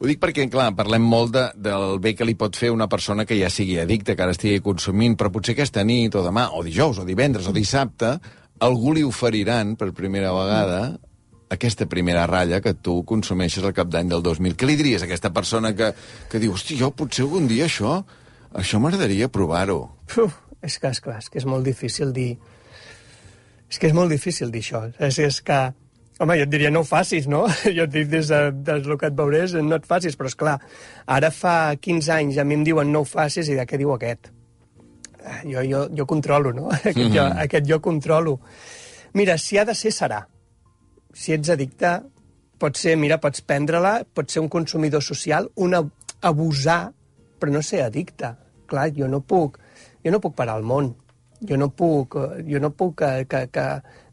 [0.00, 3.24] Ho dic perquè, clar, parlem molt de, del bé que li pot fer una persona
[3.28, 6.62] que ja sigui addicta, que ara estigui consumint, però potser aquesta nit, o demà, o
[6.66, 8.16] dijous, o divendres, o dissabte,
[8.66, 10.80] algú li oferiran per primera vegada
[11.48, 14.56] aquesta primera ratlla que tu consumeixes al cap d'any del 2000.
[14.58, 15.92] Què li diries a aquesta persona que,
[16.30, 18.00] que diu, hosti, jo potser algun dia això,
[18.56, 19.80] això m'agradaria provar-ho?
[20.66, 22.34] És que, és clar, és que és molt difícil dir...
[23.70, 24.84] És que és molt difícil dir això.
[24.98, 25.58] És, és que...
[26.18, 27.42] Home, jo et diria no ho facis, no?
[27.76, 30.36] Jo et dic des, de, des del que et veuré no et facis, però és
[30.38, 30.54] clar,
[31.06, 33.92] ara fa 15 anys a mi em diuen no ho facis i de què diu
[33.92, 34.30] aquest?
[35.20, 36.70] Eh, Jo, jo, jo controlo, no?
[36.72, 37.16] Aquest, mm -hmm.
[37.16, 38.40] jo, aquest jo controlo.
[39.12, 40.26] Mira, si ha de ser, serà.
[41.12, 42.00] Si ets addicte,
[42.58, 46.92] pot ser, mira, pots prendre-la, pot ser un consumidor social, un ab- abusar,
[47.40, 48.34] però no ser addicte.
[48.66, 49.58] Clar, jo no puc,
[50.04, 50.94] jo no puc parar el món.
[51.44, 52.16] Jo no puc,
[52.48, 53.66] jo no puc que, que, que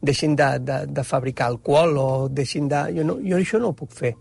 [0.04, 2.82] deixin de, de, de fabricar alcohol o deixin de...
[2.98, 4.14] Jo, no, jo això no ho puc fer.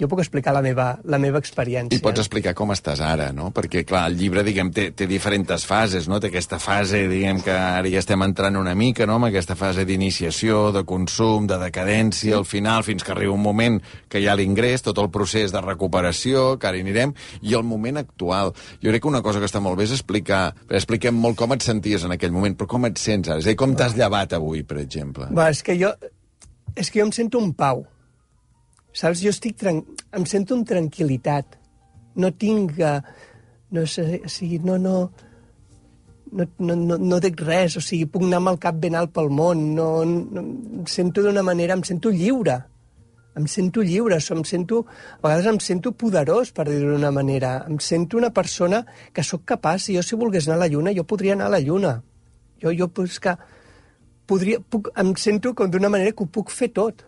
[0.00, 1.98] Jo puc explicar la meva, la meva experiència.
[1.98, 3.50] I pots explicar com estàs ara, no?
[3.52, 6.16] Perquè, clar, el llibre, diguem, té, té diferents fases, no?
[6.22, 9.84] Té aquesta fase, diguem, que ara ja estem entrant una mica, no?, amb aquesta fase
[9.84, 13.76] d'iniciació, de consum, de decadència, al final, fins que arriba un moment
[14.08, 17.12] que hi ha l'ingrés, tot el procés de recuperació, que ara hi anirem,
[17.44, 18.54] i el moment actual.
[18.80, 20.42] Jo crec que una cosa que està molt bé és explicar...
[20.80, 23.42] Expliquem molt com et senties en aquell moment, però com et sents ara?
[23.42, 25.28] És a dir, com t'has llevat avui, per exemple?
[25.36, 25.92] Va, és que jo,
[26.72, 27.84] és que jo em sento un pau.
[28.92, 29.22] Saps?
[29.22, 29.82] Jo estic tran...
[30.12, 31.58] em sento amb tranquil·litat.
[32.16, 32.78] No tinc...
[32.78, 33.00] eh,
[33.70, 35.12] No sé, o sigui, no, no,
[36.32, 39.12] no, no, no, no dic res, o sigui, puc anar amb el cap ben alt
[39.14, 42.56] pel món, no, no em sento d'una manera, em sento lliure,
[43.38, 44.80] em sento lliure, em sento,
[45.20, 48.82] a vegades em sento poderós, per dir-ho d'una manera, em sento una persona
[49.14, 51.54] que sóc capaç, si jo si volgués anar a la Lluna, jo podria anar a
[51.54, 51.94] la Lluna.
[52.58, 53.36] Jo, jo, pues, que
[54.26, 57.06] podria, puc, em sento com d'una manera que ho puc fer tot.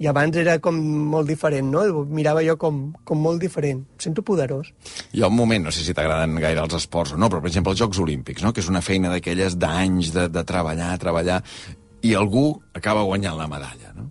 [0.00, 0.78] I abans era com
[1.12, 1.82] molt diferent, no?
[2.08, 3.82] Mirava jo com, com molt diferent.
[3.84, 4.70] Em sento poderós.
[5.12, 7.50] Hi ha un moment, no sé si t'agraden gaire els esports o no, però per
[7.50, 8.54] exemple els Jocs Olímpics, no?
[8.56, 11.42] que és una feina d'aquelles d'anys de, de treballar, treballar,
[12.02, 13.92] i algú acaba guanyant la medalla.
[13.98, 14.08] No?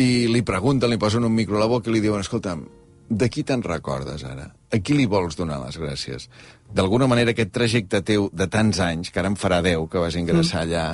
[0.00, 2.64] I li pregunten, li posen un micro a la boca i li diuen, escolta'm,
[3.10, 4.46] de qui te'n recordes ara?
[4.70, 6.28] A qui li vols donar les gràcies?
[6.72, 10.16] D'alguna manera aquest trajecte teu de tants anys, que ara en farà 10 que vas
[10.16, 10.86] ingressar allà,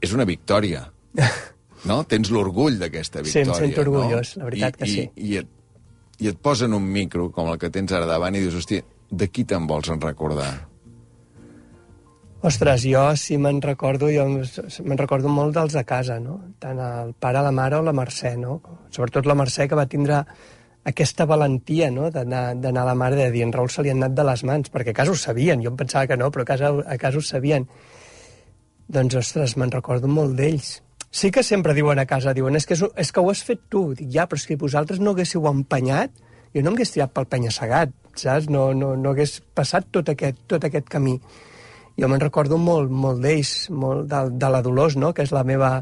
[0.00, 0.86] és una victòria.
[1.86, 2.00] No?
[2.08, 3.60] Tens l'orgull d'aquesta Sí, em victòria.
[3.66, 4.44] sento orgullós, no?
[4.44, 5.04] la veritat I, que sí.
[5.14, 5.52] I, i, et,
[6.18, 9.28] I et posen un micro com el que tens ara davant i dius, hòstia, de
[9.30, 10.50] qui te'n vols en recordar?
[12.46, 16.36] Ostres, jo si me'n recordo, jo me'n recordo molt dels de casa, no?
[16.62, 18.60] Tant el pare, la mare o la Mercè, no?
[18.92, 20.20] Sobretot la Mercè, que va tindre
[20.86, 22.10] aquesta valentia no?
[22.14, 24.70] d'anar a la mare de dir en Raül se li han anat de les mans,
[24.70, 27.18] perquè a casa ho sabien, jo em pensava que no, però a casa, a casa
[27.18, 27.66] ho sabien.
[28.86, 30.76] Doncs, ostres, me'n recordo molt d'ells.
[31.16, 33.86] Sí que sempre diuen a casa, diuen, és que, és, que ho has fet tu.
[33.96, 36.12] Dic, ja, però és que vosaltres no haguéssiu empenyat,
[36.52, 38.50] jo no m'hagués tirat pel penya-segat, saps?
[38.52, 41.14] No, no, no hagués passat tot aquest, tot aquest camí.
[41.96, 45.46] Jo me'n recordo molt, molt d'ells, molt de, de la Dolors, no?, que és la
[45.48, 45.72] meva,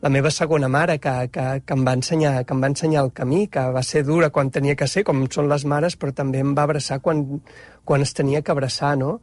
[0.00, 3.12] la meva segona mare, que, que, que, em va ensenyar, que em va ensenyar el
[3.12, 6.40] camí, que va ser dura quan tenia que ser, com són les mares, però també
[6.40, 7.26] em va abraçar quan,
[7.84, 9.18] quan es tenia que abraçar, no?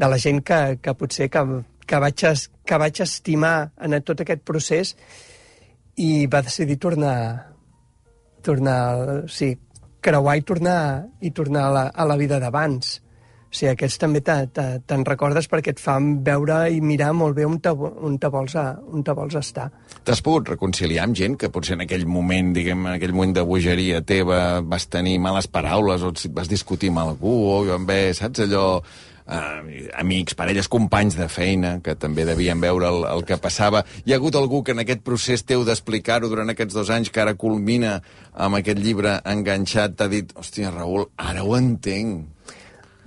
[0.00, 1.44] De la gent que, que potser que,
[1.88, 2.24] que, vaig,
[2.68, 4.94] que vaig estimar en tot aquest procés
[5.98, 7.16] i va decidir tornar,
[8.42, 9.54] tornar, sí,
[10.00, 10.80] creuar i tornar,
[11.20, 12.98] i tornar a la, a la vida d'abans.
[13.48, 17.34] O sigui, aquests també te- te- te'n recordes perquè et fan veure i mirar molt
[17.38, 19.70] bé on te, on te, vols, a, on te vols estar.
[20.04, 23.46] T'has pogut reconciliar amb gent que potser en aquell moment, diguem, en aquell moment de
[23.48, 28.12] bogeria teva vas tenir males paraules o et vas discutir amb algú o amb, bé,
[28.14, 28.66] saps allò
[29.28, 33.84] eh, amics, parelles, companys de feina que també devien veure el, el que passava.
[34.04, 37.22] Hi ha hagut algú que en aquest procés teu d'explicar-ho durant aquests dos anys que
[37.22, 37.98] ara culmina
[38.34, 42.26] amb aquest llibre enganxat t'ha dit, hòstia, Raül, ara ho entenc.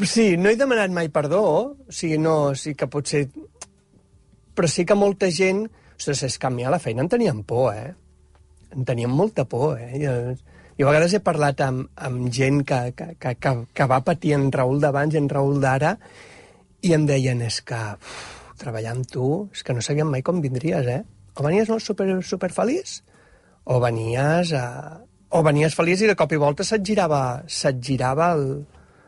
[0.01, 1.41] Sí, no he demanat mai perdó,
[1.87, 3.27] o sigui, no, sí que potser...
[4.55, 5.67] Però sí que molta gent...
[6.01, 7.93] Ostres, és que a la feina en tenien por, eh?
[8.73, 9.91] En tenien molta por, eh?
[10.01, 10.15] Jo,
[10.79, 14.35] jo a vegades he parlat amb, amb gent que, que, que, que, que va patir
[14.37, 15.95] en Raül d'abans i en Raül d'ara
[16.81, 18.21] i em deien, és que uf,
[18.61, 21.01] treballar amb tu, és que no sabíem mai com vindries, eh?
[21.37, 22.99] O venies molt super, super feliç,
[23.65, 24.65] o venies, a...
[25.31, 28.45] o venies feliç i de cop i volta se't girava, se't girava el,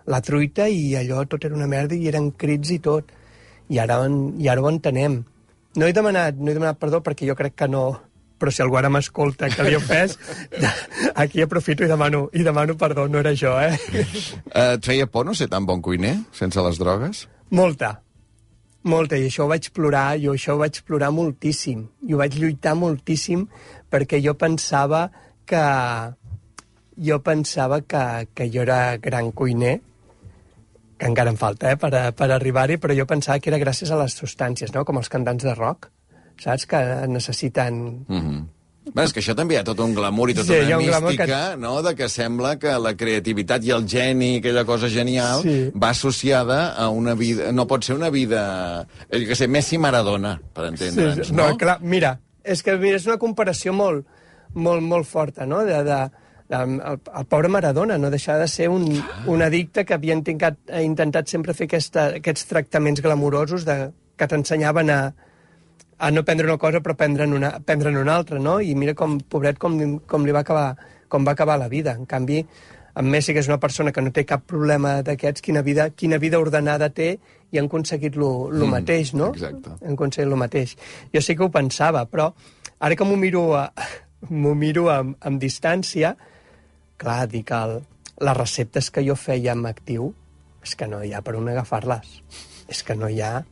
[0.07, 3.11] la truita i allò tot era una merda i eren crits i tot.
[3.73, 4.01] I ara,
[4.39, 5.21] i ara ho entenem.
[5.79, 7.85] No he demanat, no he demanat perdó perquè jo crec que no,
[8.43, 10.17] però si algú ara m'escolta que li he ofès,
[11.23, 13.77] aquí aprofito i demano, i demano perdó, no era jo, eh?
[14.51, 17.23] Eh, et feia por no ser tan bon cuiner sense les drogues?
[17.55, 17.93] Molta,
[18.83, 22.35] molta, i això ho vaig plorar, jo això ho vaig plorar moltíssim, i ho vaig
[22.35, 23.47] lluitar moltíssim
[23.87, 25.05] perquè jo pensava
[25.47, 25.63] que
[26.99, 28.03] jo pensava que,
[28.35, 29.77] que jo era gran cuiner,
[30.99, 34.03] que encara em falta eh, per, per arribar-hi, però jo pensava que era gràcies a
[34.03, 34.83] les substàncies, no?
[34.83, 35.92] com els cantants de rock,
[36.39, 36.65] saps?
[36.65, 38.05] Que necessiten...
[38.07, 38.43] Mm -hmm.
[38.93, 40.83] Bé, és que això també hi ha tot un glamour i tota Sí, una un
[41.05, 45.41] mística, que- no?, de que sembla que la creativitat i el geni, aquella cosa genial,
[45.41, 45.71] Sí.
[45.71, 47.51] va associada a una vida...
[47.53, 48.85] No pot ser una vida...
[49.09, 51.47] Jo què sé, Messi-Maradona, per entendre'ns, Sí, no?
[51.47, 54.05] no, clar, mira, és que mira, és una comparació molt,
[54.53, 56.11] molt, molt forta, no?, de, de,
[56.49, 60.57] de el, el pobre Maradona no deixava de ser un, un addicte que havia intentat,
[60.81, 65.13] intentat sempre fer aquesta, aquests tractaments glamurosos de, que t'ensenyaven a,
[66.03, 68.57] a no prendre una cosa però prendre'n una, prendre'n una altra, no?
[68.59, 69.77] I mira com, pobret, com,
[70.09, 70.73] com li va acabar,
[71.07, 71.93] com va acabar la vida.
[71.95, 72.41] En canvi,
[72.99, 76.19] en Messi, que és una persona que no té cap problema d'aquests, quina vida, quina
[76.21, 77.13] vida ordenada té
[77.53, 79.31] i han aconseguit lo, lo Mm, mateix, no?
[79.31, 79.77] exacte.
[79.81, 80.75] Han aconseguit el mateix.
[81.13, 82.33] Jo sí que ho pensava, però
[82.79, 83.71] ara que m'ho miro, a,
[84.65, 86.15] miro amb, amb distància,
[86.97, 87.79] clar, dic que el,
[88.19, 90.11] les receptes que jo feia amb actiu
[90.63, 92.19] és que no hi ha per on agafar-les.
[92.67, 93.43] És que no hi ha...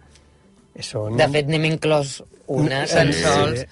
[0.79, 1.17] Són...
[1.19, 3.21] De fet, n'hem inclòs una, Sí, tan sí.
[3.25, 3.63] sols.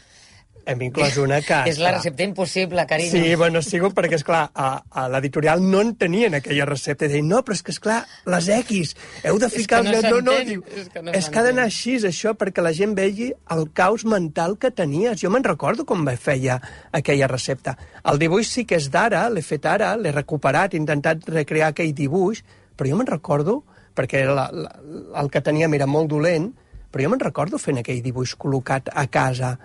[0.70, 1.56] Hem inclòs una que...
[1.72, 3.10] És la esclar, recepta impossible, carinyo.
[3.10, 7.08] Sí, bueno, sigo perquè, és clar a, a l'editorial no en tenien aquella recepta.
[7.10, 7.98] Deien, no, però és que, és clar
[8.30, 8.94] les X,
[9.26, 9.82] heu de ficar...
[9.88, 12.36] que no no, no, diu, és que no és que ha d'anar s'entén." així, això,
[12.38, 15.18] perquè la gent vegi el caos mental que tenies.
[15.24, 16.60] Jo me'n recordo com va feia
[16.92, 17.74] aquella recepta.
[18.06, 21.96] El dibuix sí que és d'ara, l'he fet ara, l'he recuperat, he intentat recrear aquell
[21.98, 22.44] dibuix,
[22.78, 23.64] però jo me'n recordo,
[23.98, 24.76] perquè la, la,
[25.18, 26.52] el que teníem era molt dolent,
[26.92, 29.56] però jo me'n recordo fent aquell dibuix col·locat a casa,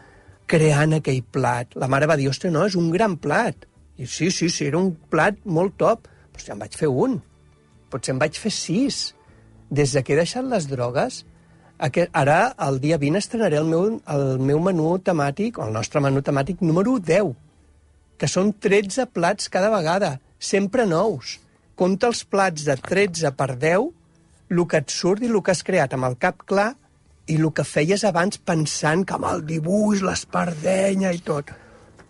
[0.46, 1.72] creant aquell plat.
[1.80, 3.66] La mare va dir, ostres, no, és un gran plat.
[3.96, 6.08] I sí, sí, sí, era un plat molt top.
[6.34, 7.20] Però ja en vaig fer un.
[7.90, 9.04] Potser en vaig fer sis.
[9.70, 11.22] Des de que he deixat les drogues,
[11.78, 16.02] aquest, ara, el dia 20, estrenaré el meu, el meu menú temàtic, o el nostre
[16.04, 17.32] menú temàtic número 10,
[18.20, 21.38] que són 13 plats cada vegada, sempre nous.
[21.74, 23.90] Compta els plats de 13 per 10,
[24.54, 26.74] el que et surt i el que has creat amb el cap clar
[27.26, 31.52] i el que feies abans pensant que amb el dibuix, l'espardenya i tot.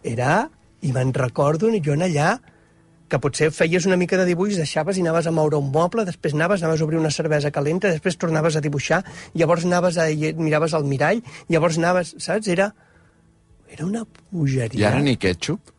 [0.02, 0.44] Era,
[0.82, 2.34] i me'n recordo, jo en allà,
[3.08, 6.34] que potser feies una mica de dibuix, deixaves i anaves a moure un moble, després
[6.34, 9.02] anaves, anaves a obrir una cervesa calenta, després tornaves a dibuixar,
[9.38, 10.08] llavors anaves a,
[10.40, 11.22] miraves al mirall,
[11.52, 12.48] llavors anaves, saps?
[12.50, 12.72] Era,
[13.68, 14.80] era una bogeria.
[14.80, 15.70] I ara ni ketchup?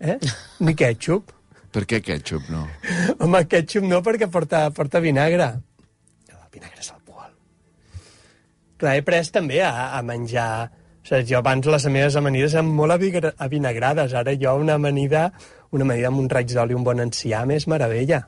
[0.00, 0.18] Eh?
[0.60, 1.32] Ni ketchup.
[1.74, 2.66] Per què ketchup, no?
[3.18, 5.48] Home, ketchup no, perquè porta, porta vinagre.
[6.30, 7.03] El vinagre és alcohol.
[8.80, 10.48] Clar, he pres també a, a menjar...
[11.04, 14.14] O sigui, jo abans les meves amanides eren molt avinagrades.
[14.16, 15.26] Ara jo una amanida,
[15.76, 18.22] una amanida amb un raig d'oli, un bon enciam, és meravella.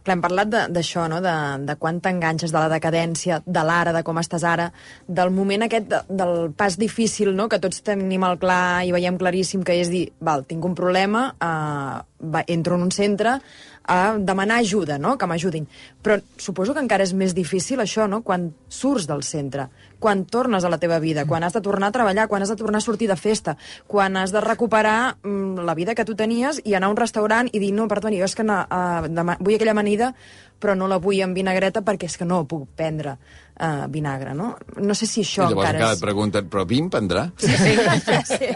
[0.00, 1.18] Clar, hem parlat d'això, no?
[1.20, 1.32] de,
[1.68, 4.70] de quan t'enganxes, de la decadència, de l'ara, de com estàs ara,
[5.08, 7.50] del moment aquest de, del pas difícil, no?
[7.52, 11.26] que tots tenim el clar i veiem claríssim, que és dir, val, tinc un problema,
[11.36, 11.98] eh,
[12.32, 13.36] va, entro en un centre
[13.90, 15.16] a demanar ajuda, no?
[15.18, 15.66] que m'ajudin.
[15.98, 18.20] Però suposo que encara és més difícil això, no?
[18.22, 19.66] quan surts del centre,
[19.98, 22.56] quan tornes a la teva vida, quan has de tornar a treballar, quan has de
[22.60, 23.56] tornar a sortir de festa,
[23.90, 27.50] quan has de recuperar mm, la vida que tu tenies i anar a un restaurant
[27.50, 30.14] i dir, no, perdoni, jo és que no, uh, demà, vull aquella amanida,
[30.60, 34.54] però no la vull amb vinagreta perquè és que no puc prendre uh, vinagre, no?
[34.78, 35.98] No sé si això I llavors encara encara és...
[35.98, 37.26] et pregunten, però vi em prendrà?
[37.40, 38.54] Sí, sí, sí.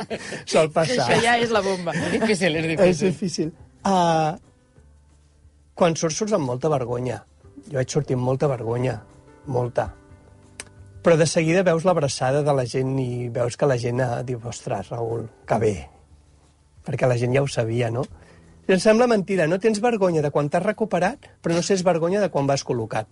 [0.55, 1.09] Sol passar.
[1.09, 1.97] Això ja és la bomba.
[2.07, 3.15] És difícil, és És difícil.
[3.15, 3.55] difícil.
[3.85, 4.37] Uh,
[5.75, 7.21] quan surts, surts amb molta vergonya.
[7.67, 8.99] Jo vaig sortir amb molta vergonya,
[9.47, 9.89] molta.
[11.05, 14.89] Però de seguida veus l'abraçada de la gent i veus que la gent diu, ostres,
[14.93, 15.75] Raül, que bé.
[16.85, 18.05] Perquè la gent ja ho sabia, no?
[18.65, 22.23] I em sembla mentida, no tens vergonya de quan t'has recuperat, però no sents vergonya
[22.23, 23.11] de quan vas col·locat.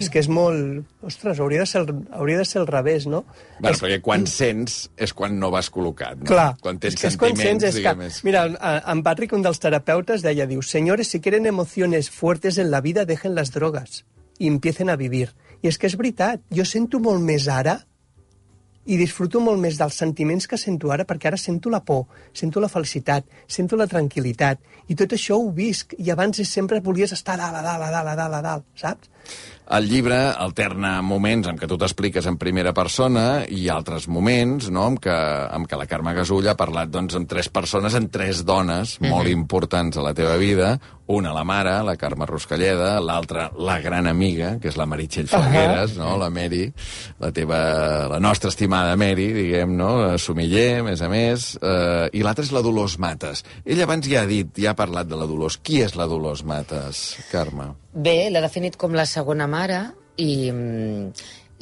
[0.00, 0.86] És que és molt...
[1.04, 3.22] Ostres, hauria de ser, el- hauria de ser al revés, no?
[3.58, 6.28] Bueno, És- perquè quan sents és quan no vas col·locat, no?
[6.30, 8.22] Clar, Quan tens és és quan sentiments, sents, és diguem, que, és...
[8.24, 8.46] mira,
[8.94, 13.04] en Patrick, un dels terapeutes, deia, diu, señores, si quieren emociones fuertes en la vida,
[13.04, 14.04] dejen las drogas
[14.38, 15.28] i empiecen a vivir.
[15.60, 17.82] I és que és veritat, jo sento molt més ara
[18.90, 22.62] i disfruto molt més dels sentiments que sento ara perquè ara sento la por, sento
[22.64, 27.36] la felicitat, sento la tranquil·litat i tot això ho visc i abans sempre volies estar
[27.36, 29.10] a dalt, a dalt, a dalt, a dalt, a dalt, saps?
[29.70, 34.88] El llibre alterna moments en què tu t'expliques en primera persona i altres moments no,
[34.90, 35.14] en, què,
[35.54, 39.30] en què la Carme Gasull ha parlat doncs, amb tres persones, en tres dones molt
[39.30, 40.72] importants a la teva vida.
[41.10, 45.94] Una, la mare, la Carme Ruscalleda, l'altra, la gran amiga, que és la Meritxell Falgueres,
[45.98, 46.16] no?
[46.18, 46.64] la Mary,
[47.22, 47.60] la teva,
[48.10, 49.90] la nostra estimada Mary, diguem, no?
[50.22, 53.44] Sumiller, a més a més, eh, i l'altra és la Dolors Mates.
[53.62, 55.58] Ella abans ja ha dit, ja ha parlat de la Dolors.
[55.62, 57.72] Qui és la Dolors Mates, Carme?
[57.92, 59.80] Bé, l'ha definit com la segona mare
[60.16, 61.10] i, mm,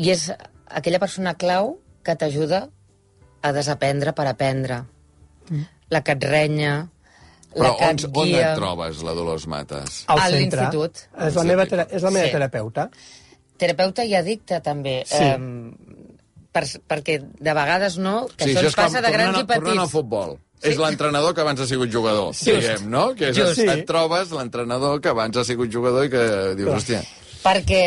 [0.05, 0.29] i és
[0.69, 2.67] aquella persona clau que t'ajuda
[3.43, 4.83] a desaprendre per aprendre.
[5.89, 6.89] La que et renya,
[7.55, 8.51] Però la que on, et on guia...
[8.51, 10.03] et trobes, la Dolors Mates?
[10.13, 11.07] Al A l'institut.
[11.29, 12.33] És la meva, és la meva Sí.
[12.35, 12.91] terapeuta.
[13.59, 14.99] Terapeuta i addicte, també.
[15.09, 15.23] Sí.
[15.25, 15.73] Em,
[16.53, 19.47] per, perquè de vegades no, que Sí, això ens és com passa de grans i
[19.47, 19.65] petits.
[19.65, 20.37] Tornant al futbol.
[20.59, 20.73] Sí.
[20.73, 22.51] És l'entrenador que abans ha sigut jugador, sí.
[22.51, 23.13] diguem, no?
[23.15, 23.63] Que és, Just.
[23.63, 26.25] et trobes l'entrenador que abans ha sigut jugador i que
[26.59, 27.05] dius, hòstia...
[27.39, 27.83] Perquè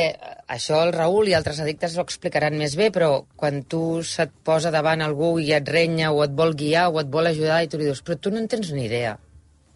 [0.47, 4.71] això el Raül i altres addictes ho explicaran més bé, però quan tu se't posa
[4.71, 7.81] davant algú i et renya o et vol guiar o et vol ajudar i tu
[7.81, 9.17] li dius, però tu no en tens ni idea,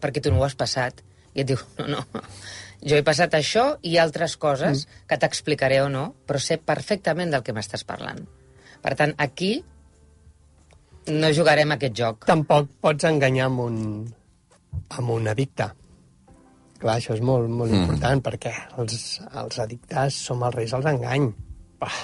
[0.00, 1.04] perquè tu no ho has passat.
[1.36, 2.24] I et diu, no, no,
[2.80, 5.06] jo he passat això i altres coses mm.
[5.10, 8.24] que t'explicaré o no, però sé perfectament del que m'estàs parlant.
[8.80, 9.58] Per tant, aquí
[11.12, 12.26] no jugarem a aquest joc.
[12.28, 13.80] Tampoc pots enganyar amb un,
[14.98, 15.70] amb un addicte.
[16.76, 17.84] Clar, això és molt, molt mm.
[17.84, 21.30] important, perquè els, els addictes som els reis dels engany.
[21.80, 22.00] Bah,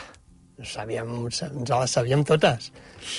[0.65, 2.71] sabíem, ens les sabíem totes.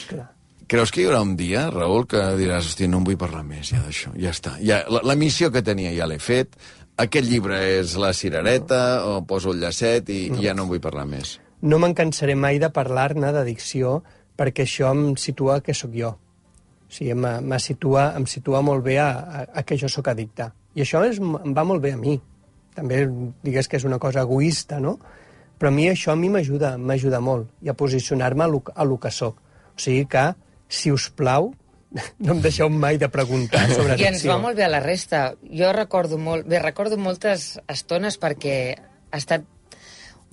[0.09, 0.29] Clar.
[0.73, 3.73] Creus que hi haurà un dia, Raül, que diràs, hòstia, no en vull parlar més
[3.73, 4.55] ja d'això, ja està.
[4.63, 6.55] Ja, la, la missió que tenia ja l'he fet,
[7.03, 10.39] aquest llibre és la cirereta, o poso el llacet i, no.
[10.41, 11.35] ja no en vull parlar més.
[11.61, 13.99] No me'n cansaré mai de parlar-ne d'addicció,
[14.37, 16.13] perquè això em situa que sóc jo.
[16.13, 20.51] O sigui, em, situa, em situa molt bé a, a, a que jo sóc addicte.
[20.75, 22.19] I això és, em va molt bé a mi.
[22.73, 23.03] També
[23.45, 24.97] digues que és una cosa egoista, no?
[25.59, 28.85] Però a mi això a mi m'ajuda, m'ajuda molt, i a posicionar-me a lo, a
[28.85, 29.37] lo que sóc.
[29.73, 30.31] O sigui que,
[30.67, 31.53] si us plau,
[32.25, 35.33] no em deixeu mai de preguntar sobre I ens va molt bé a la resta.
[35.45, 36.49] Jo recordo molt...
[36.49, 39.45] Bé, recordo moltes estones perquè ha estat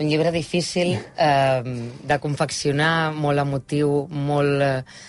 [0.01, 1.63] un llibre difícil eh,
[2.03, 4.67] de confeccionar, molt emotiu, molt...
[4.67, 5.09] Eh,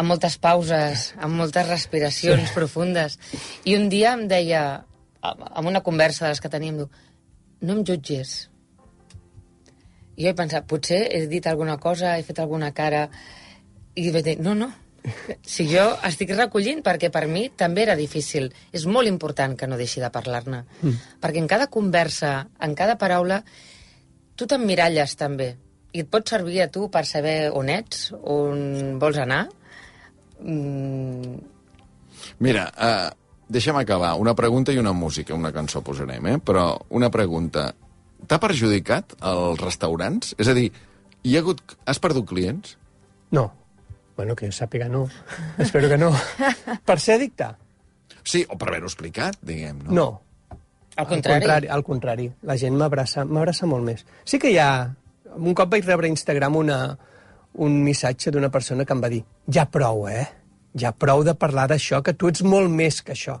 [0.00, 2.54] amb moltes pauses, amb moltes respiracions sí.
[2.56, 3.18] profundes.
[3.68, 4.62] I un dia em deia,
[5.20, 6.88] amb una conversa de les que teníem, diu,
[7.68, 8.30] no em jutges.
[10.16, 13.08] I jo he pensat, potser he dit alguna cosa, he fet alguna cara...
[14.00, 14.70] I vaig dir, no, no,
[15.42, 18.48] si jo estic recollint perquè per mi també era difícil.
[18.72, 20.62] És molt important que no deixi de parlar-ne.
[20.80, 20.96] Mm.
[21.20, 23.42] Perquè en cada conversa, en cada paraula,
[24.40, 25.52] tu t'emmiralles també.
[25.92, 29.44] I et pot servir a tu per saber on ets, on vols anar.
[30.40, 31.40] Mm,
[32.40, 33.10] Mira, uh,
[33.52, 34.14] deixa'm acabar.
[34.20, 36.38] Una pregunta i una música, una cançó posarem, eh?
[36.38, 37.70] Però una pregunta.
[38.28, 40.34] T'ha perjudicat els restaurants?
[40.38, 40.70] És a dir,
[41.24, 41.60] hi ha hagut...
[41.88, 42.76] has perdut clients?
[43.36, 43.50] No.
[44.16, 45.06] Bueno, que jo sàpiga, no.
[45.58, 46.12] Espero que no.
[46.88, 47.54] Per ser addicte?
[48.20, 49.94] Sí, o per haver-ho explicat, diguem, no?
[49.96, 50.08] No.
[51.00, 51.34] Al contrari.
[51.34, 52.26] Al contrari, al contrari.
[52.48, 54.04] La gent m'abraça m'abraça molt més.
[54.24, 54.72] Sí que hi ha...
[55.30, 56.76] Un cop vaig rebre a Instagram una,
[57.62, 60.26] un missatge d'una persona que em va dir ja prou, eh?
[60.78, 63.38] ja prou de parlar d'això, que tu ets molt més que això.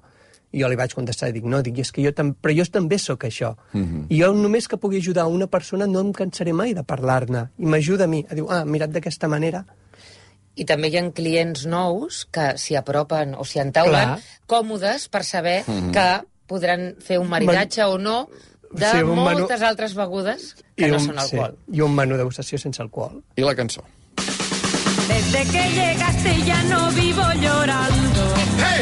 [0.50, 2.64] I jo li vaig contestar i dic, no, dic, és que jo tam però jo
[2.74, 3.54] també sóc això.
[3.72, 4.06] Mm -hmm.
[4.10, 7.50] I jo només que pugui ajudar una persona no em cansaré mai de parlar-ne.
[7.58, 8.26] I m'ajuda a mi.
[8.28, 9.64] A dir, ah, mirat d'aquesta manera,
[10.56, 14.18] I també hi ha clients nous que s'hi apropen o s'hi entaulen Clar.
[14.46, 16.20] còmodes per saber que
[16.50, 18.24] podran fer un maridatge o no
[18.70, 21.56] de Sí, un menú- moltes altres begudes que no són alcohol.
[21.66, 23.22] Sí, I un menú degustació sense alcohol.
[23.36, 23.82] I la cançó.
[25.10, 28.24] Desde que llegaste ya no vivo llorando,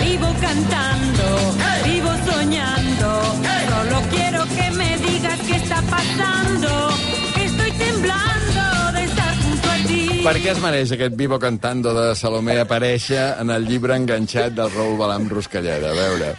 [0.04, 1.26] vivo cantando,
[1.84, 3.08] vivo soñando.
[3.70, 6.37] Solo quiero que me digas qué está pasando.
[10.28, 14.68] Per què es mereix aquest Vivo Cantando de Salomé aparèixer en el llibre enganxat del
[14.74, 15.94] Raül Balam Ruscalleda?
[15.94, 16.34] A veure...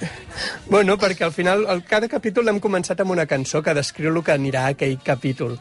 [0.70, 4.22] Bueno, perquè al final, el, cada capítol l'hem començat amb una cançó que descriu el
[4.24, 5.56] que anirà a aquell capítol.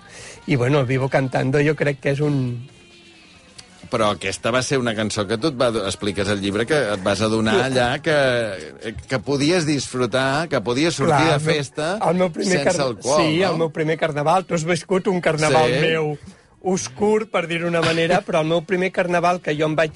[0.45, 2.37] I bueno, el Vivo Cantando jo crec que és un...
[3.89, 7.01] Però aquesta va ser una cançó que tu et va, expliques al llibre que et
[7.07, 8.19] vas adonar allà que,
[9.09, 13.23] que podies disfrutar, que podies sortir Clar, de festa el meu primer sense carna- alcohol,
[13.25, 13.55] Sí, no?
[13.55, 14.45] el meu primer carnaval.
[14.45, 15.81] Tu has viscut un carnaval Sí.
[15.87, 16.19] meu
[16.63, 19.95] oscur, per dir-ho d'una manera, però el meu primer carnaval que jo em vaig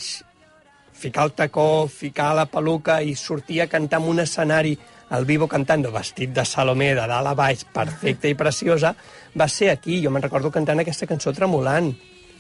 [1.03, 4.77] ficar el tacó, ficar la peluca i sortir a cantar en un escenari
[5.13, 8.95] al vivo cantando, vestit de Salomé, de dalt a baix, perfecta i preciosa,
[9.39, 9.99] va ser aquí.
[10.05, 11.91] Jo me'n recordo cantant aquesta cançó tremolant.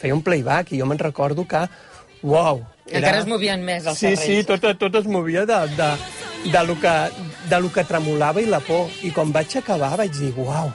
[0.00, 1.66] Feia un playback i jo me'n recordo que...
[2.22, 2.62] Uau!
[2.86, 4.24] Encara es movien més els Sí, serrells.
[4.24, 5.90] sí, tot, tot es movia de, de,
[6.52, 6.94] de, lo que,
[7.50, 8.88] de lo que tremolava i la por.
[9.02, 10.70] I quan vaig acabar vaig dir, uau,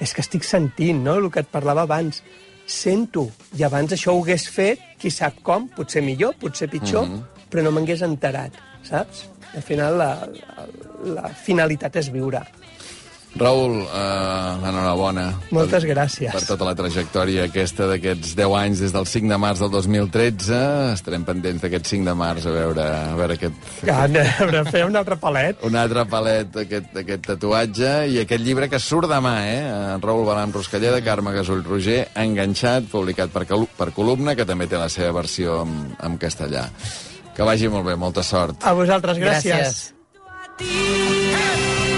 [0.00, 2.22] és que estic sentint, no?, el que et parlava abans.
[2.68, 3.24] Sento.
[3.56, 7.48] I abans això ho hagués fet, qui sap com, potser millor, potser pitjor, mm -hmm.
[7.50, 8.52] però no m'hagués enterat,
[8.82, 9.26] saps?
[9.56, 10.66] Al final la, la,
[11.14, 12.42] la finalitat és viure.
[13.38, 15.24] Raül, uh, enhorabona.
[15.54, 16.32] Moltes per, gràcies.
[16.34, 20.58] Per tota la trajectòria aquesta d'aquests 10 anys des del 5 de març del 2013.
[20.96, 24.84] Estarem pendents d'aquest 5 de març a veure, a veure aquest, Que, a veure, fer
[24.88, 25.62] un altre palet.
[25.62, 29.60] un altre palet d'aquest d'aquest tatuatge i aquest llibre que surt demà, eh?
[29.94, 33.46] En Raül Balam Ruscalleda, Carme Gasull Roger, enganxat, publicat per,
[33.78, 36.68] per Columna, que també té la seva versió en, en castellà.
[37.36, 38.64] Que vagi molt bé, molta sort.
[38.66, 39.92] A vosaltres, gràcies.
[40.58, 41.97] Gràcies.